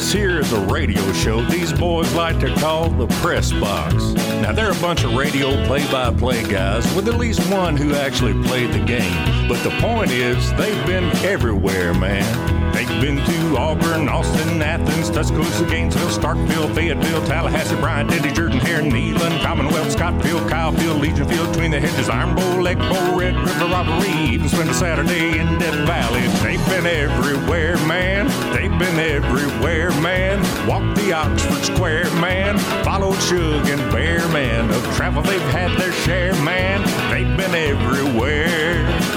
This 0.00 0.12
here 0.12 0.40
is 0.40 0.50
a 0.54 0.60
radio 0.60 1.12
show 1.12 1.42
these 1.42 1.74
boys 1.74 2.10
like 2.14 2.40
to 2.40 2.52
call 2.54 2.88
the 2.88 3.06
press 3.20 3.52
box. 3.52 3.94
Now, 4.40 4.50
they're 4.50 4.72
a 4.72 4.80
bunch 4.80 5.04
of 5.04 5.14
radio 5.14 5.62
play 5.66 5.86
by 5.92 6.10
play 6.10 6.42
guys 6.42 6.90
with 6.94 7.06
at 7.06 7.18
least 7.18 7.40
one 7.52 7.76
who 7.76 7.92
actually 7.92 8.32
played 8.48 8.72
the 8.72 8.82
game. 8.82 9.46
But 9.46 9.62
the 9.62 9.68
point 9.78 10.10
is, 10.10 10.50
they've 10.54 10.86
been 10.86 11.04
everywhere, 11.18 11.92
man. 11.92 12.59
They've 12.80 13.00
been 13.02 13.16
to 13.26 13.58
Auburn, 13.58 14.08
Austin, 14.08 14.62
Athens, 14.62 15.10
Tuscaloosa, 15.10 15.66
Gainesville, 15.66 16.08
Starkville, 16.08 16.74
Fayetteville, 16.74 17.22
Tallahassee, 17.26 17.76
Bryant, 17.76 18.08
Denny, 18.08 18.32
Jordan, 18.32 18.58
Heron, 18.58 18.90
Neyland, 18.90 19.42
Commonwealth, 19.42 19.92
Scottsville, 19.92 20.40
Kyleville, 20.48 20.98
Legion 20.98 21.28
Field, 21.28 21.52
Between 21.52 21.72
the 21.72 21.78
Hedges, 21.78 22.08
Iron 22.08 22.34
Bowl, 22.34 22.62
Lake 22.62 22.78
Bowl, 22.78 23.18
Red 23.18 23.36
River, 23.36 23.66
Robbery, 23.66 24.32
even 24.32 24.48
spend 24.48 24.70
a 24.70 24.72
Saturday 24.72 25.38
in 25.38 25.58
Death 25.58 25.86
Valley. 25.86 26.22
They've 26.42 26.66
been 26.70 26.86
everywhere, 26.86 27.76
man. 27.86 28.28
They've 28.54 28.78
been 28.78 28.98
everywhere, 28.98 29.90
man. 30.00 30.40
Walk 30.66 30.96
the 30.96 31.12
Oxford 31.12 31.62
Square, 31.62 32.10
man. 32.14 32.56
Followed 32.82 33.20
Shug 33.20 33.68
and 33.68 33.92
Bear, 33.92 34.26
man. 34.28 34.70
Of 34.70 34.82
travel 34.96 35.22
they've 35.22 35.38
had 35.52 35.78
their 35.78 35.92
share, 35.92 36.32
man. 36.44 36.80
They've 37.10 37.36
been 37.36 37.54
everywhere. 37.54 39.09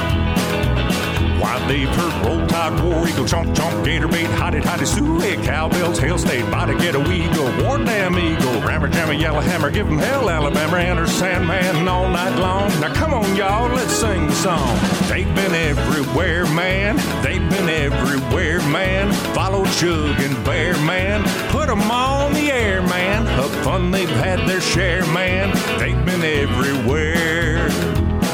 Why 1.39 1.65
they've 1.67 1.87
heard 1.89 2.25
Roll 2.25 2.47
Tide, 2.47 2.79
War 2.83 3.07
Eagle, 3.07 3.25
Chomp 3.25 3.55
Chomp, 3.55 3.83
Gator 3.83 4.07
Bait, 4.07 4.27
Hotty 4.27 4.61
Hotty, 4.61 4.85
Suet, 4.85 5.43
Cowbells, 5.43 5.99
Hail 5.99 6.17
State, 6.17 6.49
Body 6.51 6.77
Get 6.77 6.95
a 6.95 6.99
Weagle, 6.99 7.63
War 7.63 7.77
Damn 7.77 8.17
Eagle, 8.17 8.61
Rammer 8.61 8.89
Jammer, 8.89 9.13
Yellow 9.13 9.41
Hammer, 9.41 9.69
Give 9.69 9.87
'em 9.87 9.97
Hell, 9.97 10.29
Alabama, 10.29 10.77
Enter 10.77 11.07
Sandman 11.07 11.87
all 11.87 12.07
night 12.09 12.35
long. 12.37 12.69
Now 12.79 12.93
come 12.93 13.13
on, 13.13 13.35
y'all, 13.35 13.69
let's 13.69 13.93
sing 13.93 14.27
the 14.27 14.33
song. 14.33 14.77
They've 15.09 15.33
been 15.35 15.53
everywhere, 15.53 16.45
man. 16.47 16.97
They've 17.21 17.47
been 17.49 17.69
everywhere, 17.69 18.61
man. 18.69 19.11
Followed 19.33 19.69
Shug 19.69 20.19
and 20.19 20.43
Bear, 20.43 20.77
man. 20.79 21.23
Put 21.49 21.69
'em 21.69 21.89
on 21.91 22.33
the 22.33 22.51
air, 22.51 22.81
man. 22.81 23.27
Of 23.39 23.51
fun 23.63 23.91
they've 23.91 24.09
had 24.09 24.47
their 24.47 24.61
share, 24.61 25.05
man. 25.07 25.51
They've 25.79 26.05
been 26.05 26.23
everywhere. 26.23 27.69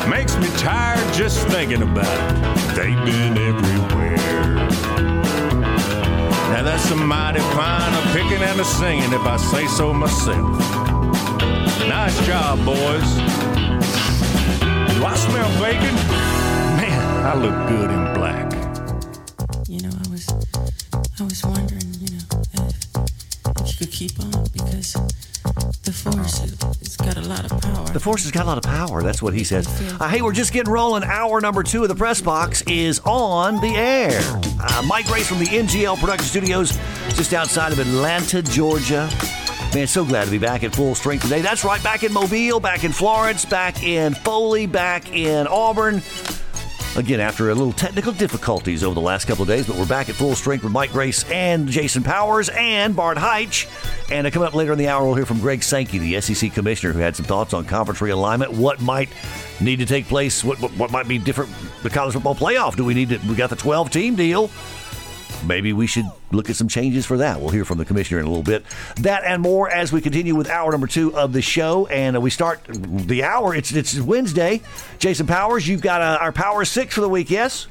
Makes 0.10 0.38
me 0.38 0.48
tired 0.58 1.14
just 1.14 1.48
thinking 1.48 1.84
about 1.84 2.06
it. 2.06 2.76
They've 2.76 3.06
been 3.06 3.38
everywhere. 3.38 4.18
Now 6.50 6.64
that's 6.64 6.90
a 6.92 6.96
mighty 6.96 7.40
fine 7.40 7.94
of 7.94 8.04
picking 8.14 8.42
and 8.42 8.60
a 8.60 8.66
singing 8.66 9.14
if 9.14 9.22
I 9.22 9.38
say 9.38 9.68
so 9.68 9.94
myself. 9.94 10.58
Nice 11.88 12.26
job, 12.26 12.58
boys. 12.66 13.10
Do 14.96 15.06
I 15.06 15.16
smell 15.16 15.50
bacon? 15.62 15.96
Man, 16.78 17.26
I 17.26 17.36
look 17.36 17.70
good 17.70 17.92
in 17.92 18.14
black. 18.14 18.59
Force 28.10 28.24
has 28.24 28.32
got 28.32 28.46
a 28.46 28.48
lot 28.48 28.58
of 28.58 28.64
power. 28.64 29.04
That's 29.04 29.22
what 29.22 29.36
he 29.36 29.44
says. 29.44 29.68
Uh, 30.02 30.08
hey, 30.08 30.24
we're 30.24 30.34
just 30.34 30.52
getting 30.52 30.74
rolling. 30.74 31.04
Hour 31.04 31.42
number 31.42 31.62
two 31.62 31.84
of 31.84 31.90
the 31.90 31.96
press 31.96 32.20
box 32.20 32.64
is 32.64 33.00
on 33.06 33.62
the 33.62 33.76
air. 33.76 34.20
Uh, 34.60 34.84
Mike 34.88 35.06
Grace 35.06 35.28
from 35.28 35.38
the 35.38 35.46
NGL 35.46 35.96
Production 36.00 36.26
Studios, 36.26 36.76
just 37.10 37.36
outside 37.36 37.72
of 37.72 37.78
Atlanta, 37.78 38.42
Georgia. 38.42 39.08
Man, 39.76 39.86
so 39.86 40.04
glad 40.04 40.26
to 40.26 40.32
be 40.32 40.40
back 40.40 40.64
at 40.64 40.74
full 40.74 40.96
strength 40.96 41.22
today. 41.22 41.42
That's 41.42 41.64
right, 41.64 41.84
back 41.84 42.02
in 42.02 42.12
Mobile, 42.12 42.60
back 42.60 42.84
in 42.84 42.92
Florence, 42.92 43.46
back 43.46 43.84
in 43.84 44.16
Foley, 44.16 44.66
back 44.66 45.14
in 45.14 45.46
Auburn. 45.46 46.02
Again, 46.98 47.20
after 47.20 47.50
a 47.50 47.56
little 47.56 47.72
technical 47.72 48.12
difficulties 48.12 48.84
over 48.84 48.96
the 48.96 49.02
last 49.02 49.26
couple 49.26 49.44
of 49.44 49.48
days, 49.48 49.68
but 49.68 49.78
we're 49.78 49.86
back 49.86 50.10
at 50.10 50.16
full 50.16 50.36
strength 50.36 50.64
with 50.64 50.74
Mike 50.74 50.92
Grace 50.92 51.24
and 51.32 51.68
Jason 51.68 52.04
Powers 52.04 52.50
and 52.50 52.96
Bart 52.96 53.18
Heitch. 53.18 53.68
And 54.12 54.30
coming 54.34 54.48
up 54.48 54.56
later 54.56 54.72
in 54.72 54.80
the 54.80 54.88
hour, 54.88 55.06
we'll 55.06 55.14
hear 55.14 55.26
from 55.26 55.40
Greg 55.40 55.62
Sankey, 55.62 56.00
the 56.00 56.20
SEC 56.20 56.52
commissioner, 56.52 56.92
who 56.92 57.00
had 57.00 57.16
some 57.16 57.26
thoughts 57.26 57.54
on 57.54 57.66
conference 57.66 58.00
realignment, 58.00 58.50
what 58.50 58.82
might 58.82 59.10
need 59.62 59.78
to 59.78 59.86
take 59.86 60.08
place, 60.08 60.44
what, 60.44 60.60
what, 60.60 60.72
what 60.72 60.92
might 60.92 61.08
be 61.08 61.20
different. 61.20 61.52
The 61.84 61.90
college 61.92 62.14
football 62.14 62.36
playoff. 62.36 62.76
Do 62.76 62.84
we 62.84 62.96
need 62.96 63.10
to? 63.10 63.20
We 63.20 63.36
got 63.36 63.52
the 63.52 63.56
12 63.56 63.92
team 63.92 64.16
deal. 64.16 64.50
Maybe 65.46 65.74
we 65.74 65.88
should 65.88 66.06
look 66.32 66.50
at 66.50 66.56
some 66.56 66.68
changes 66.68 67.06
for 67.06 67.18
that. 67.18 67.40
We'll 67.40 67.50
hear 67.50 67.66
from 67.66 67.78
the 67.78 67.86
commissioner 67.86 68.20
in 68.20 68.26
a 68.26 68.30
little 68.30 68.44
bit. 68.44 68.66
That 68.98 69.24
and 69.24 69.42
more 69.42 69.70
as 69.70 69.92
we 69.92 70.02
continue 70.02 70.36
with 70.36 70.50
hour 70.50 70.72
number 70.72 70.88
two 70.88 71.16
of 71.16 71.34
the 71.34 71.42
show, 71.42 71.88
and 71.88 72.18
uh, 72.18 72.22
we 72.22 72.30
start 72.30 72.64
the 72.68 73.24
hour. 73.24 73.56
It's 73.56 73.72
it's 73.72 74.00
Wednesday. 74.00 74.62
Jason 74.98 75.28
Powers, 75.28 75.68
you've 75.68 75.82
got 75.82 76.02
uh, 76.02 76.18
our 76.22 76.32
Power 76.32 76.66
Six 76.66 76.96
for 76.96 77.02
the 77.02 77.10
week. 77.10 77.30
Yes. 77.30 77.68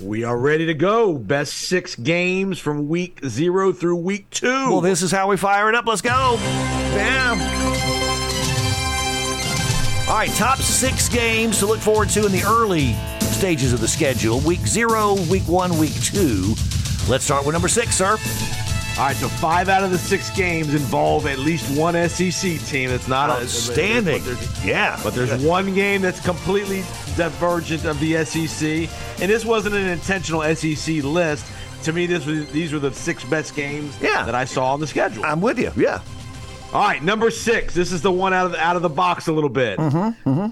We 0.00 0.24
are 0.24 0.36
ready 0.36 0.66
to 0.66 0.74
go. 0.74 1.12
Best 1.14 1.54
six 1.54 1.94
games 1.94 2.58
from 2.58 2.88
week 2.88 3.20
zero 3.24 3.72
through 3.72 3.96
week 3.96 4.28
two. 4.30 4.48
Well, 4.48 4.80
this 4.80 5.02
is 5.02 5.12
how 5.12 5.28
we 5.28 5.36
fire 5.36 5.68
it 5.68 5.76
up. 5.76 5.86
Let's 5.86 6.02
go. 6.02 6.36
Bam. 6.38 7.40
All 10.08 10.16
right, 10.18 10.30
top 10.30 10.58
six 10.58 11.08
games 11.08 11.60
to 11.60 11.66
look 11.66 11.78
forward 11.78 12.08
to 12.10 12.26
in 12.26 12.32
the 12.32 12.42
early 12.42 12.94
stages 13.20 13.72
of 13.72 13.80
the 13.80 13.88
schedule. 13.88 14.40
Week 14.40 14.66
zero, 14.66 15.14
week 15.30 15.46
one, 15.46 15.78
week 15.78 15.94
two. 16.02 16.54
Let's 17.08 17.24
start 17.24 17.44
with 17.44 17.52
number 17.52 17.68
six, 17.68 17.96
sir. 17.96 18.16
All 18.98 19.06
right, 19.06 19.16
so 19.16 19.28
five 19.28 19.68
out 19.68 19.82
of 19.82 19.90
the 19.90 19.98
six 19.98 20.30
games 20.30 20.72
involve 20.74 21.26
at 21.26 21.38
least 21.38 21.76
one 21.76 21.94
SEC 22.08 22.58
team. 22.66 22.90
That's 22.90 23.08
not 23.08 23.30
Outstanding. 23.30 24.22
But 24.22 24.36
there's, 24.36 24.64
Yeah. 24.64 25.00
but 25.02 25.14
there's 25.14 25.42
one 25.42 25.74
game 25.74 26.00
that's 26.02 26.20
completely 26.20 26.84
divergent 27.16 27.84
of 27.86 27.98
the 28.00 28.16
SEC, 28.24 28.88
and 29.20 29.30
this 29.30 29.44
wasn't 29.44 29.74
an 29.74 29.88
intentional 29.88 30.42
SEC 30.42 31.02
list. 31.02 31.46
To 31.84 31.92
me, 31.92 32.06
this 32.06 32.24
was 32.26 32.46
these 32.50 32.72
were 32.72 32.78
the 32.78 32.92
six 32.92 33.24
best 33.24 33.54
games 33.56 33.94
Yeah. 34.00 34.24
that 34.24 34.34
I 34.34 34.44
saw 34.44 34.72
on 34.72 34.80
the 34.80 34.86
schedule. 34.86 35.24
I'm 35.24 35.40
with 35.40 35.58
you. 35.58 35.72
Yeah. 35.76 36.00
All 36.72 36.82
right, 36.84 37.02
number 37.02 37.30
six. 37.30 37.74
This 37.74 37.92
is 37.92 38.00
the 38.02 38.12
one 38.12 38.32
out 38.32 38.46
of 38.46 38.52
the, 38.52 38.60
out 38.62 38.76
of 38.76 38.82
the 38.82 38.88
box 38.88 39.26
a 39.26 39.32
little 39.32 39.50
bit. 39.50 39.78
Mm-hmm, 39.78 40.28
Mm-hmm, 40.30 40.46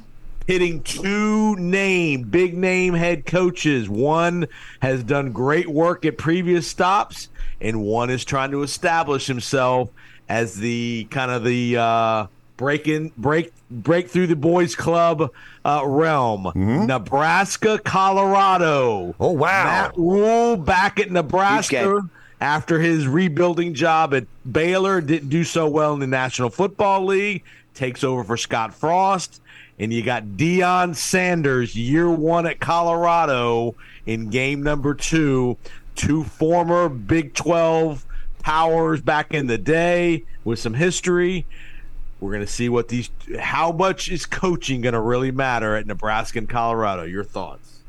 Hitting 0.47 0.83
two 0.83 1.55
name, 1.57 2.25
big 2.25 2.57
name 2.57 2.95
head 2.95 3.25
coaches. 3.25 3.89
One 3.89 4.49
has 4.81 5.05
done 5.05 5.33
great 5.33 5.69
work 5.69 6.05
at 6.05 6.19
previous 6.19 6.67
stops, 6.67 7.29
and 7.61 7.83
one 7.83 8.11
is 8.11 8.25
trying 8.25 8.51
to 8.51 8.63
establish 8.63 9.27
himself 9.27 9.91
as 10.29 10.57
the 10.57 11.07
kind 11.11 11.31
of 11.31 11.45
the 11.45 11.77
uh, 11.77 12.27
break 12.57 12.89
in, 12.89 13.13
break 13.17 13.53
break 13.71 14.09
through 14.09 14.27
the 14.27 14.37
boys 14.37 14.75
club 14.75 15.31
uh, 15.65 15.83
realm. 15.85 16.51
Nebraska, 16.55 17.79
Colorado. 17.79 19.15
Oh, 19.21 19.33
wow. 19.33 19.65
Matt 19.65 19.97
Rhule 19.97 20.57
back 20.57 20.99
at 21.01 21.11
Nebraska 21.11 22.03
after 22.41 22.79
his 22.81 23.07
rebuilding 23.07 23.75
job 23.75 24.15
at 24.15 24.27
Baylor 24.51 25.01
didn't 25.01 25.29
do 25.29 25.45
so 25.45 25.69
well 25.69 25.93
in 25.95 26.01
the 26.01 26.07
National 26.07 26.51
Football 26.51 27.07
League, 27.07 27.45
takes 27.75 28.03
over 28.03 28.25
for 28.25 28.37
Scott 28.37 28.75
Frost, 28.75 29.41
and 29.81 29.95
you 29.95 30.03
got 30.03 30.25
Deion 30.37 30.95
Sanders, 30.95 31.75
year 31.75 32.09
one 32.11 32.47
at 32.47 32.61
Colorado 32.61 33.75
in 34.05 34.29
game 34.29 34.63
number 34.63 34.95
two. 34.95 35.57
Two 35.97 36.23
former 36.23 36.91
Big 36.91 37.33
12 37.35 38.07
powers 38.43 39.01
back 39.01 39.33
in 39.33 39.47
the 39.47 39.57
day 39.57 40.25
with 40.45 40.59
some 40.59 40.75
history. 40.75 41.47
We're 42.21 42.31
going 42.31 42.45
to 42.45 42.53
see 42.53 42.69
what 42.69 42.89
these, 42.89 43.09
how 43.39 43.73
much 43.73 44.11
is 44.11 44.27
coaching 44.27 44.83
going 44.83 44.93
to 44.93 45.01
really 45.01 45.31
matter 45.31 45.75
at 45.77 45.87
Nebraska 45.87 46.39
and 46.39 46.49
Colorado? 46.49 47.05
Your 47.05 47.25
thoughts? 47.25 47.81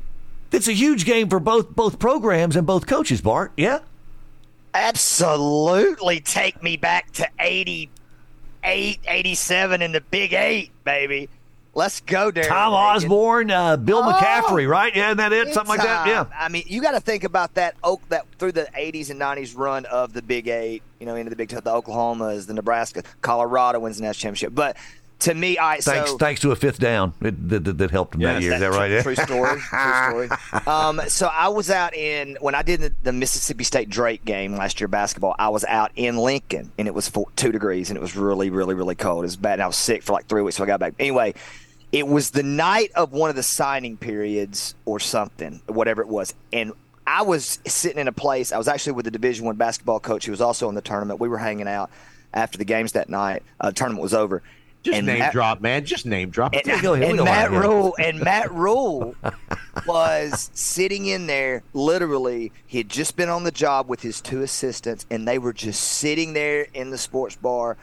It's 0.50 0.68
a 0.68 0.72
huge 0.72 1.04
game 1.04 1.28
for 1.28 1.40
both 1.40 1.70
both 1.70 1.98
programs 1.98 2.56
and 2.56 2.66
both 2.66 2.86
coaches, 2.86 3.20
Bart. 3.20 3.52
Yeah. 3.56 3.80
Absolutely 4.72 6.20
take 6.20 6.62
me 6.62 6.78
back 6.78 7.12
to 7.12 7.28
88, 7.38 7.90
87 8.64 9.82
in 9.82 9.92
the 9.92 10.00
Big 10.00 10.32
Eight, 10.32 10.70
baby. 10.84 11.28
Let's 11.74 12.00
go, 12.02 12.30
Darren. 12.30 12.48
Tom. 12.48 12.74
Osborne, 12.74 13.50
uh, 13.50 13.78
Bill 13.78 14.02
Oh. 14.04 14.12
McCaffrey, 14.12 14.68
right? 14.68 14.94
Yeah, 14.94 15.06
isn't 15.08 15.16
that 15.16 15.32
it? 15.32 15.54
Something 15.54 15.70
like 15.76 15.82
that. 15.86 16.06
Yeah. 16.06 16.26
I 16.38 16.48
mean, 16.50 16.64
you 16.66 16.82
got 16.82 16.90
to 16.92 17.00
think 17.00 17.24
about 17.24 17.54
that 17.54 17.76
oak 17.82 18.06
that 18.10 18.26
through 18.38 18.52
the 18.52 18.68
80s 18.76 19.08
and 19.08 19.18
90s 19.18 19.56
run 19.56 19.86
of 19.86 20.12
the 20.12 20.20
Big 20.20 20.48
Eight, 20.48 20.82
you 21.00 21.06
know, 21.06 21.14
into 21.14 21.30
the 21.30 21.36
Big 21.36 21.48
Ten, 21.48 21.60
the 21.64 21.70
Oklahomas, 21.70 22.46
the 22.46 22.52
Nebraska, 22.52 23.02
Colorado 23.22 23.80
wins 23.80 23.96
the 23.96 24.02
national 24.02 24.20
championship. 24.20 24.54
But 24.54 24.76
to 25.22 25.34
me, 25.34 25.56
I 25.58 25.78
Thanks, 25.78 26.10
so 26.10 26.18
thanks 26.18 26.40
to 26.40 26.50
a 26.50 26.56
fifth 26.56 26.80
down 26.80 27.14
it, 27.20 27.48
that, 27.48 27.64
that, 27.64 27.78
that 27.78 27.90
helped 27.90 28.14
him 28.14 28.22
that 28.22 28.42
year. 28.42 28.54
Is 28.54 28.60
that 28.60 28.72
True- 28.72 28.78
right? 28.78 29.02
True 29.02 29.14
story. 29.14 29.60
True 29.60 30.28
story. 30.28 30.66
Um, 30.66 31.00
so 31.08 31.28
I 31.32 31.48
was 31.48 31.70
out 31.70 31.94
in 31.94 32.36
when 32.40 32.54
I 32.54 32.62
did 32.62 32.80
the, 32.80 32.92
the 33.04 33.12
Mississippi 33.12 33.64
State 33.64 33.88
Drake 33.88 34.24
game 34.24 34.56
last 34.56 34.80
year 34.80 34.88
basketball. 34.88 35.36
I 35.38 35.48
was 35.48 35.64
out 35.64 35.92
in 35.94 36.16
Lincoln 36.16 36.72
and 36.76 36.88
it 36.88 36.94
was 36.94 37.08
four, 37.08 37.28
two 37.36 37.52
degrees 37.52 37.90
and 37.90 37.96
it 37.96 38.00
was 38.00 38.16
really, 38.16 38.50
really, 38.50 38.74
really 38.74 38.96
cold. 38.96 39.20
It 39.20 39.26
was 39.26 39.36
bad. 39.36 39.54
And 39.54 39.62
I 39.62 39.66
was 39.68 39.76
sick 39.76 40.02
for 40.02 40.12
like 40.12 40.26
three 40.26 40.42
weeks, 40.42 40.56
so 40.56 40.64
I 40.64 40.66
got 40.66 40.80
back. 40.80 40.94
Anyway, 40.98 41.34
it 41.92 42.06
was 42.06 42.30
the 42.30 42.42
night 42.42 42.90
of 42.96 43.12
one 43.12 43.30
of 43.30 43.36
the 43.36 43.42
signing 43.42 43.96
periods 43.96 44.74
or 44.86 44.98
something, 44.98 45.62
whatever 45.66 46.02
it 46.02 46.08
was, 46.08 46.34
and. 46.52 46.72
I 47.04 47.22
was 47.22 47.58
sitting 47.66 47.98
in 47.98 48.06
a 48.06 48.12
place. 48.12 48.52
I 48.52 48.58
was 48.58 48.68
actually 48.68 48.92
with 48.92 49.06
the 49.06 49.10
Division 49.10 49.44
One 49.44 49.56
basketball 49.56 49.98
coach 49.98 50.24
who 50.24 50.30
was 50.30 50.40
also 50.40 50.68
in 50.68 50.76
the 50.76 50.80
tournament. 50.80 51.18
We 51.18 51.28
were 51.28 51.36
hanging 51.36 51.66
out 51.66 51.90
after 52.32 52.58
the 52.58 52.64
games 52.64 52.92
that 52.92 53.08
night. 53.08 53.42
Uh, 53.60 53.70
the 53.70 53.74
tournament 53.74 54.02
was 54.02 54.14
over, 54.14 54.40
Just 54.82 54.96
And 54.98 55.06
name 55.06 55.18
Matt- 55.20 55.32
drop, 55.32 55.60
man. 55.60 55.84
Just 55.84 56.06
name 56.06 56.30
drop. 56.30 56.54
And, 56.54 56.62
Yeah, 56.66 56.82
go 56.82 56.94
ahead. 56.94 57.10
And 57.10 57.24
Matt. 57.24 57.50
Rhule 57.52 57.94
and 58.00 58.18
Matt 58.20 58.52
Rhule 58.54 59.14
was 59.86 60.50
sitting 60.54 61.06
in 61.06 61.26
there. 61.26 61.62
Literally, 61.72 62.52
he 62.66 62.78
had 62.78 62.88
just 62.88 63.16
been 63.16 63.28
on 63.28 63.44
the 63.44 63.50
job 63.52 63.88
with 63.88 64.02
his 64.02 64.20
two 64.20 64.42
assistants, 64.42 65.06
and 65.10 65.26
they 65.26 65.38
were 65.38 65.52
just 65.52 65.80
sitting 65.82 66.32
there 66.32 66.66
in 66.74 66.90
the 66.90 66.98
sports 66.98 67.36
bar, 67.36 67.76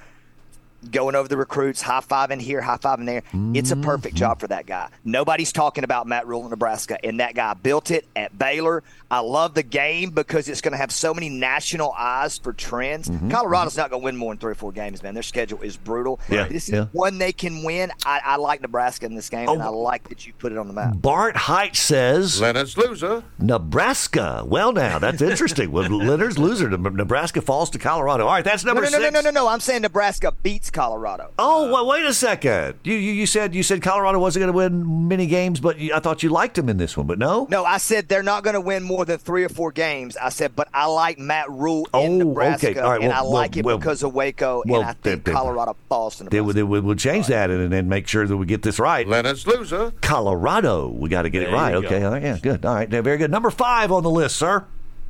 going 0.91 1.15
over 1.15 1.27
the 1.27 1.37
recruits, 1.37 1.81
high 1.81 2.01
five 2.01 2.31
in 2.31 2.39
here, 2.39 2.61
high 2.61 2.77
five 2.77 2.99
in 2.99 3.05
there. 3.05 3.23
It's 3.53 3.71
a 3.71 3.75
perfect 3.75 4.15
Mm-hmm. 4.15 4.19
job 4.19 4.39
for 4.39 4.47
that 4.47 4.65
guy. 4.65 4.89
Nobody's 5.03 5.51
talking 5.51 5.83
about 5.83 6.07
Matt 6.07 6.25
Rhule 6.27 6.43
in 6.43 6.49
Nebraska, 6.49 6.97
and 7.03 7.19
that 7.19 7.35
guy 7.35 7.53
built 7.53 7.91
it 7.91 8.07
at 8.15 8.37
Baylor. 8.37 8.83
I 9.11 9.19
love 9.19 9.55
the 9.55 9.63
game 9.63 10.11
because 10.11 10.47
it's 10.47 10.61
going 10.61 10.71
to 10.71 10.77
have 10.77 10.91
so 10.91 11.13
many 11.13 11.29
national 11.29 11.93
eyes 11.97 12.37
for 12.37 12.53
trends. 12.53 13.09
Mm-hmm. 13.09 13.29
Colorado's 13.31 13.75
not 13.75 13.89
going 13.89 14.01
to 14.01 14.05
win 14.05 14.15
more 14.15 14.31
than 14.33 14.39
three 14.39 14.51
or 14.51 14.55
four 14.55 14.71
games, 14.71 15.01
man. 15.03 15.15
Their 15.15 15.23
schedule 15.23 15.59
is 15.61 15.77
brutal. 15.77 16.19
Yeah, 16.29 16.47
This 16.47 16.69
is 16.69 16.75
yeah. 16.75 16.85
one 16.91 17.17
they 17.17 17.31
can 17.33 17.63
win. 17.63 17.91
I, 18.05 18.21
I 18.23 18.35
like 18.37 18.61
Nebraska 18.61 19.05
in 19.07 19.15
this 19.15 19.29
game, 19.29 19.49
and 19.49 19.61
Oh. 19.61 19.65
I 19.65 19.69
like 19.69 20.09
that 20.09 20.25
you 20.27 20.33
put 20.33 20.51
it 20.51 20.57
on 20.57 20.67
the 20.67 20.73
map. 20.73 20.93
Bart 20.95 21.35
Height 21.35 21.75
says 21.75 22.39
Leonard's 22.39 22.77
loser. 22.77 23.23
Nebraska. 23.39 24.43
Well, 24.45 24.71
now 24.73 24.99
that's 24.99 25.21
interesting. 25.21 25.71
well, 25.71 25.89
Leonard's 25.89 26.37
loser. 26.37 26.69
Nebraska 26.69 27.41
falls 27.41 27.69
to 27.71 27.79
Colorado. 27.79 28.25
All 28.25 28.31
right, 28.33 28.43
that's 28.45 28.63
number 28.63 28.81
no, 28.83 28.89
no, 28.89 28.99
six. 28.99 29.13
no, 29.13 29.21
no, 29.21 29.29
no, 29.31 29.31
no. 29.31 29.47
I'm 29.47 29.59
saying 29.59 29.81
Nebraska 29.81 30.31
beats 30.43 30.68
Colorado. 30.71 31.31
Oh, 31.39 31.67
uh, 31.67 31.71
well, 31.71 31.87
wait 31.87 32.05
a 32.05 32.13
second. 32.13 32.75
You, 32.83 32.95
you 32.95 33.11
you 33.13 33.25
said 33.25 33.53
you 33.55 33.63
said 33.63 33.81
Colorado 33.81 34.19
wasn't 34.19 34.41
going 34.43 34.51
to 34.53 34.57
win 34.57 35.07
many 35.07 35.27
games, 35.27 35.59
but 35.59 35.77
you, 35.79 35.93
I 35.93 35.99
thought 35.99 36.23
you 36.23 36.29
liked 36.29 36.55
them 36.55 36.69
in 36.69 36.77
this 36.77 36.95
one. 36.97 37.07
But 37.07 37.19
no. 37.19 37.47
No, 37.49 37.65
I 37.65 37.77
said 37.77 38.07
they're 38.07 38.23
not 38.23 38.43
going 38.43 38.53
to 38.53 38.61
win 38.61 38.83
more 38.83 39.05
than 39.05 39.17
three 39.17 39.43
or 39.43 39.49
four 39.49 39.71
games. 39.71 40.17
I 40.17 40.29
said, 40.29 40.55
but 40.55 40.67
I 40.73 40.85
like 40.87 41.17
Matt 41.19 41.49
Rhule 41.49 41.87
Oh, 41.93 42.03
in 42.03 42.17
Nebraska, 42.19 42.69
okay. 42.71 42.79
All 42.79 42.91
right, 42.91 43.01
and 43.01 43.09
well, 43.09 43.25
I 43.25 43.29
like 43.29 43.57
it 43.57 43.65
well, 43.65 43.77
because 43.77 44.03
of 44.03 44.13
Waco, 44.13 44.63
well, 44.65 44.81
and 44.81 44.89
I 44.89 44.93
think 44.93 45.23
they- 45.23 45.31
they- 45.31 45.35
Colorado 45.35 45.75
falls 45.89 46.17
to 46.17 46.23
They, 46.23 46.37
Nebraska. 46.37 46.43
would- 46.45 46.55
they 46.55 46.63
would, 46.63 46.83
would 46.83 46.99
change 46.99 47.27
that 47.27 47.49
and 47.49 47.71
then 47.71 47.87
make 47.89 48.07
sure 48.07 48.25
that 48.27 48.37
we 48.37 48.45
get 48.45 48.61
this 48.63 48.79
right. 48.79 49.07
Leonard's 49.07 49.45
loser. 49.47 49.91
Colorado. 50.01 50.87
We 50.89 51.09
got 51.09 51.23
to 51.23 51.29
get 51.29 51.43
it 51.43 51.51
right. 51.51 51.73
you 51.73 51.81
go. 51.81 51.87
Okay. 51.87 52.03
All 52.03 52.11
right, 52.11 52.23
yeah. 52.23 52.37
Good. 52.41 52.65
All 52.65 52.75
right. 52.75 52.89
Very 52.89 53.17
good. 53.17 53.31
Number 53.31 53.49
five 53.49 53.91
on 53.91 54.03
the 54.03 54.09
list, 54.09 54.35
sir. 54.35 54.65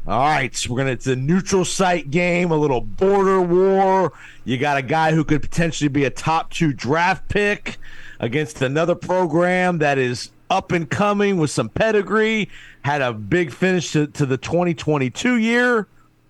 All 0.08 0.20
right, 0.20 0.56
so 0.56 0.72
we're 0.72 0.80
gonna. 0.80 0.92
It's 0.92 1.08
a 1.08 1.16
neutral 1.16 1.66
site 1.66 2.10
game, 2.10 2.52
a 2.52 2.58
little 2.58 2.82
border 2.82 3.42
war. 3.42 4.14
You 4.44 4.58
got 4.58 4.78
a 4.78 4.82
guy 4.82 5.12
who 5.12 5.24
could 5.24 5.42
potentially 5.42 5.88
be 5.90 6.06
a 6.06 6.10
top 6.10 6.52
two 6.52 6.74
draft 6.74 7.28
pick 7.28 7.78
against 8.20 8.62
another 8.62 8.96
program 8.96 9.78
that 9.80 9.98
is 9.98 10.32
up 10.50 10.72
and 10.72 10.90
coming 10.90 11.38
with 11.38 11.52
some 11.52 11.70
pedigree. 11.70 12.50
Had 12.82 13.02
a 13.02 13.14
big 13.14 13.52
finish 13.52 13.92
to, 13.92 14.08
to 14.08 14.26
the 14.26 14.38
2022 14.38 15.36
year. 15.36 15.88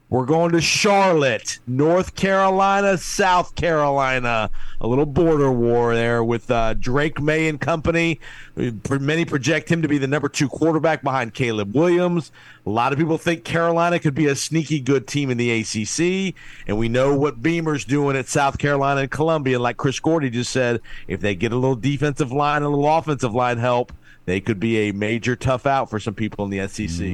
We're 0.10 0.26
going 0.26 0.54
to 0.54 0.62
Charlotte, 0.62 1.60
North 1.68 2.16
Carolina, 2.16 2.98
South 2.98 3.54
Carolina. 3.54 4.50
A 4.82 4.88
little 4.88 5.06
border 5.06 5.52
war 5.52 5.94
there 5.94 6.24
with 6.24 6.50
uh, 6.50 6.74
Drake 6.74 7.22
Maye 7.22 7.48
and 7.48 7.62
company. 7.62 8.20
Many 8.56 9.26
project 9.26 9.70
him 9.70 9.84
to 9.84 9.88
be 9.88 10.00
the 10.00 10.08
number 10.08 10.28
two 10.28 10.50
quarterback 10.50 11.04
behind 11.04 11.36
Caleb 11.36 11.76
Williams. 11.76 12.32
A 12.66 12.72
lot 12.72 12.92
of 12.92 12.98
people 12.98 13.20
think 13.20 13.44
Carolina 13.44 14.00
could 14.00 14.16
be 14.16 14.26
a 14.26 14.36
sneaky 14.36 14.80
good 14.80 15.06
team 15.06 15.30
in 15.30 15.38
the 15.38 15.52
ACC. 15.52 16.34
And 16.66 16.80
we 16.80 16.90
know 16.90 17.16
what 17.16 17.44
Beamer's 17.44 17.86
doing 17.86 18.18
at 18.18 18.28
South 18.28 18.58
Carolina 18.58 19.02
and 19.02 19.12
Columbia. 19.12 19.60
Like 19.60 19.78
Chris 19.78 20.00
Gordy 20.00 20.32
just 20.32 20.52
said, 20.52 20.82
if 21.08 21.20
they 21.20 21.36
get 21.36 21.52
a 21.52 21.56
little 21.56 21.76
defensive 21.76 22.32
line, 22.32 22.64
a 22.64 22.70
little 22.70 22.98
offensive 22.98 23.36
line 23.36 23.60
help, 23.60 23.94
they 24.30 24.40
could 24.40 24.60
be 24.60 24.90
a 24.90 24.92
major 24.92 25.36
tough 25.36 25.66
out 25.66 25.90
for 25.90 26.00
some 26.00 26.14
people 26.14 26.46
in 26.46 26.52
the 26.52 26.68
SEC. 26.68 27.08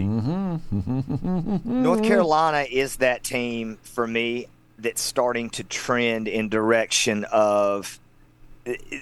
North 1.65 2.03
Carolina 2.03 2.65
is 2.69 2.97
that 2.97 3.23
team 3.23 3.77
for 3.83 4.05
me 4.05 4.47
that's 4.77 5.01
starting 5.01 5.49
to 5.51 5.63
trend 5.63 6.27
in 6.27 6.49
direction 6.49 7.23
of 7.31 7.99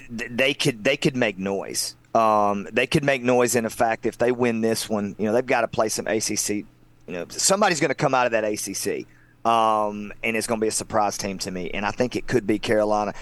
they 0.10 0.54
could 0.54 0.84
they 0.84 0.98
could 0.98 1.16
make 1.16 1.38
noise. 1.38 1.96
Um, 2.14 2.68
they 2.72 2.86
could 2.86 3.04
make 3.04 3.24
noise 3.24 3.56
in 3.56 3.68
fact 3.70 4.06
if 4.06 4.18
they 4.18 4.32
win 4.32 4.62
this 4.62 4.88
one. 4.88 5.16
You 5.18 5.26
know 5.26 5.34
they've 5.34 5.46
got 5.46 5.62
to 5.62 5.68
play 5.68 5.90
some 5.90 6.06
ACC. 6.06 6.50
You 6.50 6.66
know 7.08 7.26
somebody's 7.30 7.80
going 7.80 7.90
to 7.90 7.96
come 7.96 8.14
out 8.14 8.26
of 8.28 8.34
that 8.34 8.44
ACC, 8.44 9.08
um, 9.50 10.14
and 10.24 10.38
it's 10.38 10.48
going 10.48 10.60
to 10.60 10.64
be 10.64 10.68
a 10.68 10.72
surprise 10.72 11.18
team 11.18 11.40
to 11.40 11.52
me. 11.52 11.72
And 11.74 11.86
I 11.86 11.92
think 11.92 12.16
it 12.16 12.28
could 12.28 12.46
be 12.46 12.60
Carolina. 12.60 13.14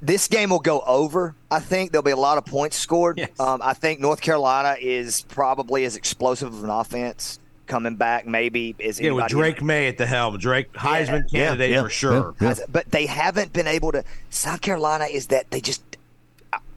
This 0.00 0.28
game 0.28 0.50
will 0.50 0.58
go 0.60 0.80
over. 0.86 1.34
I 1.50 1.58
think 1.60 1.90
there'll 1.92 2.02
be 2.04 2.10
a 2.12 2.16
lot 2.16 2.38
of 2.38 2.44
points 2.44 2.76
scored. 2.76 3.18
Yes. 3.18 3.30
Um, 3.40 3.60
I 3.62 3.74
think 3.74 4.00
North 4.00 4.20
Carolina 4.20 4.76
is 4.80 5.22
probably 5.22 5.84
as 5.84 5.96
explosive 5.96 6.52
of 6.54 6.62
an 6.64 6.70
offense 6.70 7.40
coming 7.66 7.96
back, 7.96 8.26
maybe 8.26 8.74
as 8.82 9.00
Yeah, 9.00 9.10
with 9.12 9.24
anybody. 9.24 9.34
Drake 9.34 9.62
Maye 9.62 9.88
at 9.88 9.98
the 9.98 10.06
helm. 10.06 10.38
Drake 10.38 10.72
Heisman 10.72 11.24
Yeah, 11.30 11.46
candidate 11.48 11.70
yeah, 11.72 11.82
for 11.82 11.90
sure. 11.90 12.34
yeah. 12.40 12.48
Has- 12.48 12.62
But 12.70 12.90
they 12.90 13.06
haven't 13.06 13.52
been 13.52 13.66
able 13.66 13.92
to. 13.92 14.04
South 14.30 14.60
Carolina 14.60 15.04
is 15.04 15.26
that 15.28 15.50
they 15.50 15.60
just. 15.60 15.82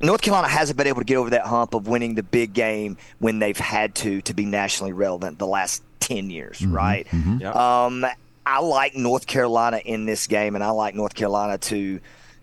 North 0.01 0.21
Carolina 0.21 0.47
hasn't 0.47 0.77
been 0.77 0.88
able 0.88 1.00
to 1.01 1.06
get 1.06 1.17
over 1.17 1.29
that 1.29 1.45
hump 1.45 1.75
of 1.75 1.88
winning 1.88 2.15
the 2.15 2.24
big 2.24 2.53
game 2.53 2.97
when 3.19 3.38
they've 3.39 3.57
had 3.57 3.94
to 3.95 4.21
to 4.24 4.33
be 4.33 4.45
nationally 4.45 4.91
relevant 4.94 5.38
the 5.38 5.45
last 5.47 5.83
ten 6.00 6.29
years, 6.31 6.57
Mm-hmm, 6.59 6.74
right? 6.75 7.07
Yep. 7.39 7.56
Um, 7.56 8.06
I 8.45 8.59
like 8.62 8.95
North 8.95 9.27
Carolina 9.27 9.79
in 9.85 10.06
this 10.07 10.25
game, 10.25 10.56
and 10.56 10.63
I 10.63 10.71
like 10.71 10.95
North 10.95 11.13
Carolina 11.13 11.59
to 11.59 12.00